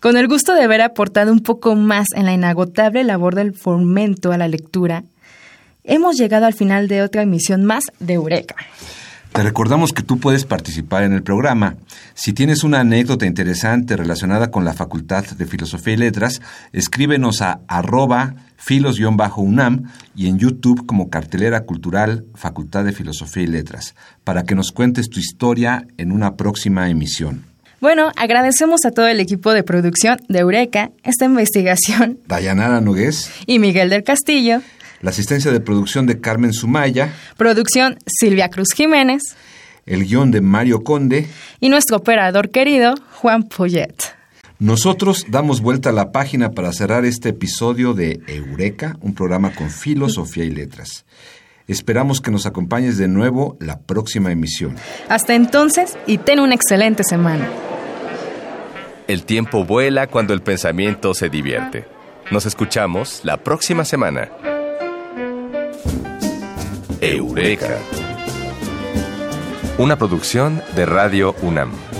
Con 0.00 0.16
el 0.16 0.28
gusto 0.28 0.54
de 0.54 0.62
haber 0.62 0.80
aportado 0.80 1.32
un 1.32 1.40
poco 1.40 1.76
más 1.76 2.06
en 2.14 2.24
la 2.24 2.32
inagotable 2.32 3.04
labor 3.04 3.34
del 3.34 3.54
fomento 3.54 4.32
a 4.32 4.38
la 4.38 4.48
lectura, 4.48 5.04
hemos 5.84 6.16
llegado 6.16 6.46
al 6.46 6.54
final 6.54 6.88
de 6.88 7.02
otra 7.02 7.22
emisión 7.22 7.64
más 7.64 7.84
de 7.98 8.14
Eureka. 8.14 8.56
Te 9.32 9.42
recordamos 9.42 9.94
que 9.94 10.02
tú 10.02 10.18
puedes 10.18 10.44
participar 10.44 11.04
en 11.04 11.14
el 11.14 11.22
programa. 11.22 11.76
Si 12.12 12.34
tienes 12.34 12.64
una 12.64 12.80
anécdota 12.80 13.24
interesante 13.24 13.96
relacionada 13.96 14.50
con 14.50 14.66
la 14.66 14.74
Facultad 14.74 15.24
de 15.24 15.46
Filosofía 15.46 15.94
y 15.94 15.96
Letras, 15.96 16.42
escríbenos 16.74 17.40
a 17.40 17.60
arroba 17.66 18.34
filos-unam 18.58 19.90
y 20.14 20.26
en 20.26 20.38
YouTube 20.38 20.84
como 20.84 21.08
cartelera 21.08 21.62
cultural 21.62 22.26
Facultad 22.34 22.84
de 22.84 22.92
Filosofía 22.92 23.44
y 23.44 23.46
Letras, 23.46 23.94
para 24.22 24.44
que 24.44 24.54
nos 24.54 24.70
cuentes 24.70 25.08
tu 25.08 25.18
historia 25.18 25.86
en 25.96 26.12
una 26.12 26.36
próxima 26.36 26.90
emisión. 26.90 27.46
Bueno, 27.80 28.12
agradecemos 28.16 28.84
a 28.84 28.90
todo 28.90 29.08
el 29.08 29.18
equipo 29.18 29.54
de 29.54 29.62
producción 29.62 30.18
de 30.28 30.40
Eureka 30.40 30.90
esta 31.04 31.24
investigación. 31.24 32.18
Dayanara 32.28 32.82
Nogués. 32.82 33.30
Y 33.46 33.58
Miguel 33.58 33.88
del 33.88 34.04
Castillo 34.04 34.60
la 35.02 35.10
asistencia 35.10 35.50
de 35.50 35.60
producción 35.60 36.06
de 36.06 36.20
Carmen 36.20 36.52
Sumaya, 36.52 37.12
producción 37.36 37.98
Silvia 38.06 38.48
Cruz 38.48 38.72
Jiménez, 38.74 39.22
el 39.84 40.06
guion 40.06 40.30
de 40.30 40.40
Mario 40.40 40.82
Conde 40.84 41.26
y 41.60 41.68
nuestro 41.68 41.98
operador 41.98 42.50
querido 42.50 42.94
Juan 43.16 43.42
Poyet. 43.42 43.94
Nosotros 44.60 45.26
damos 45.28 45.60
vuelta 45.60 45.90
a 45.90 45.92
la 45.92 46.12
página 46.12 46.52
para 46.52 46.72
cerrar 46.72 47.04
este 47.04 47.30
episodio 47.30 47.94
de 47.94 48.20
Eureka, 48.28 48.96
un 49.00 49.12
programa 49.12 49.52
con 49.52 49.70
filosofía 49.70 50.44
y 50.44 50.50
letras. 50.50 51.04
Esperamos 51.66 52.20
que 52.20 52.30
nos 52.30 52.46
acompañes 52.46 52.96
de 52.96 53.08
nuevo 53.08 53.56
la 53.60 53.80
próxima 53.80 54.30
emisión. 54.30 54.76
Hasta 55.08 55.34
entonces 55.34 55.98
y 56.06 56.18
ten 56.18 56.38
una 56.38 56.54
excelente 56.54 57.02
semana. 57.02 57.48
El 59.08 59.24
tiempo 59.24 59.64
vuela 59.64 60.06
cuando 60.06 60.32
el 60.32 60.42
pensamiento 60.42 61.12
se 61.12 61.28
divierte. 61.28 61.84
Nos 62.30 62.46
escuchamos 62.46 63.20
la 63.24 63.38
próxima 63.38 63.84
semana. 63.84 64.30
Eureka. 67.02 67.80
Una 69.76 69.98
producción 69.98 70.62
de 70.76 70.86
Radio 70.86 71.34
UNAM. 71.42 71.91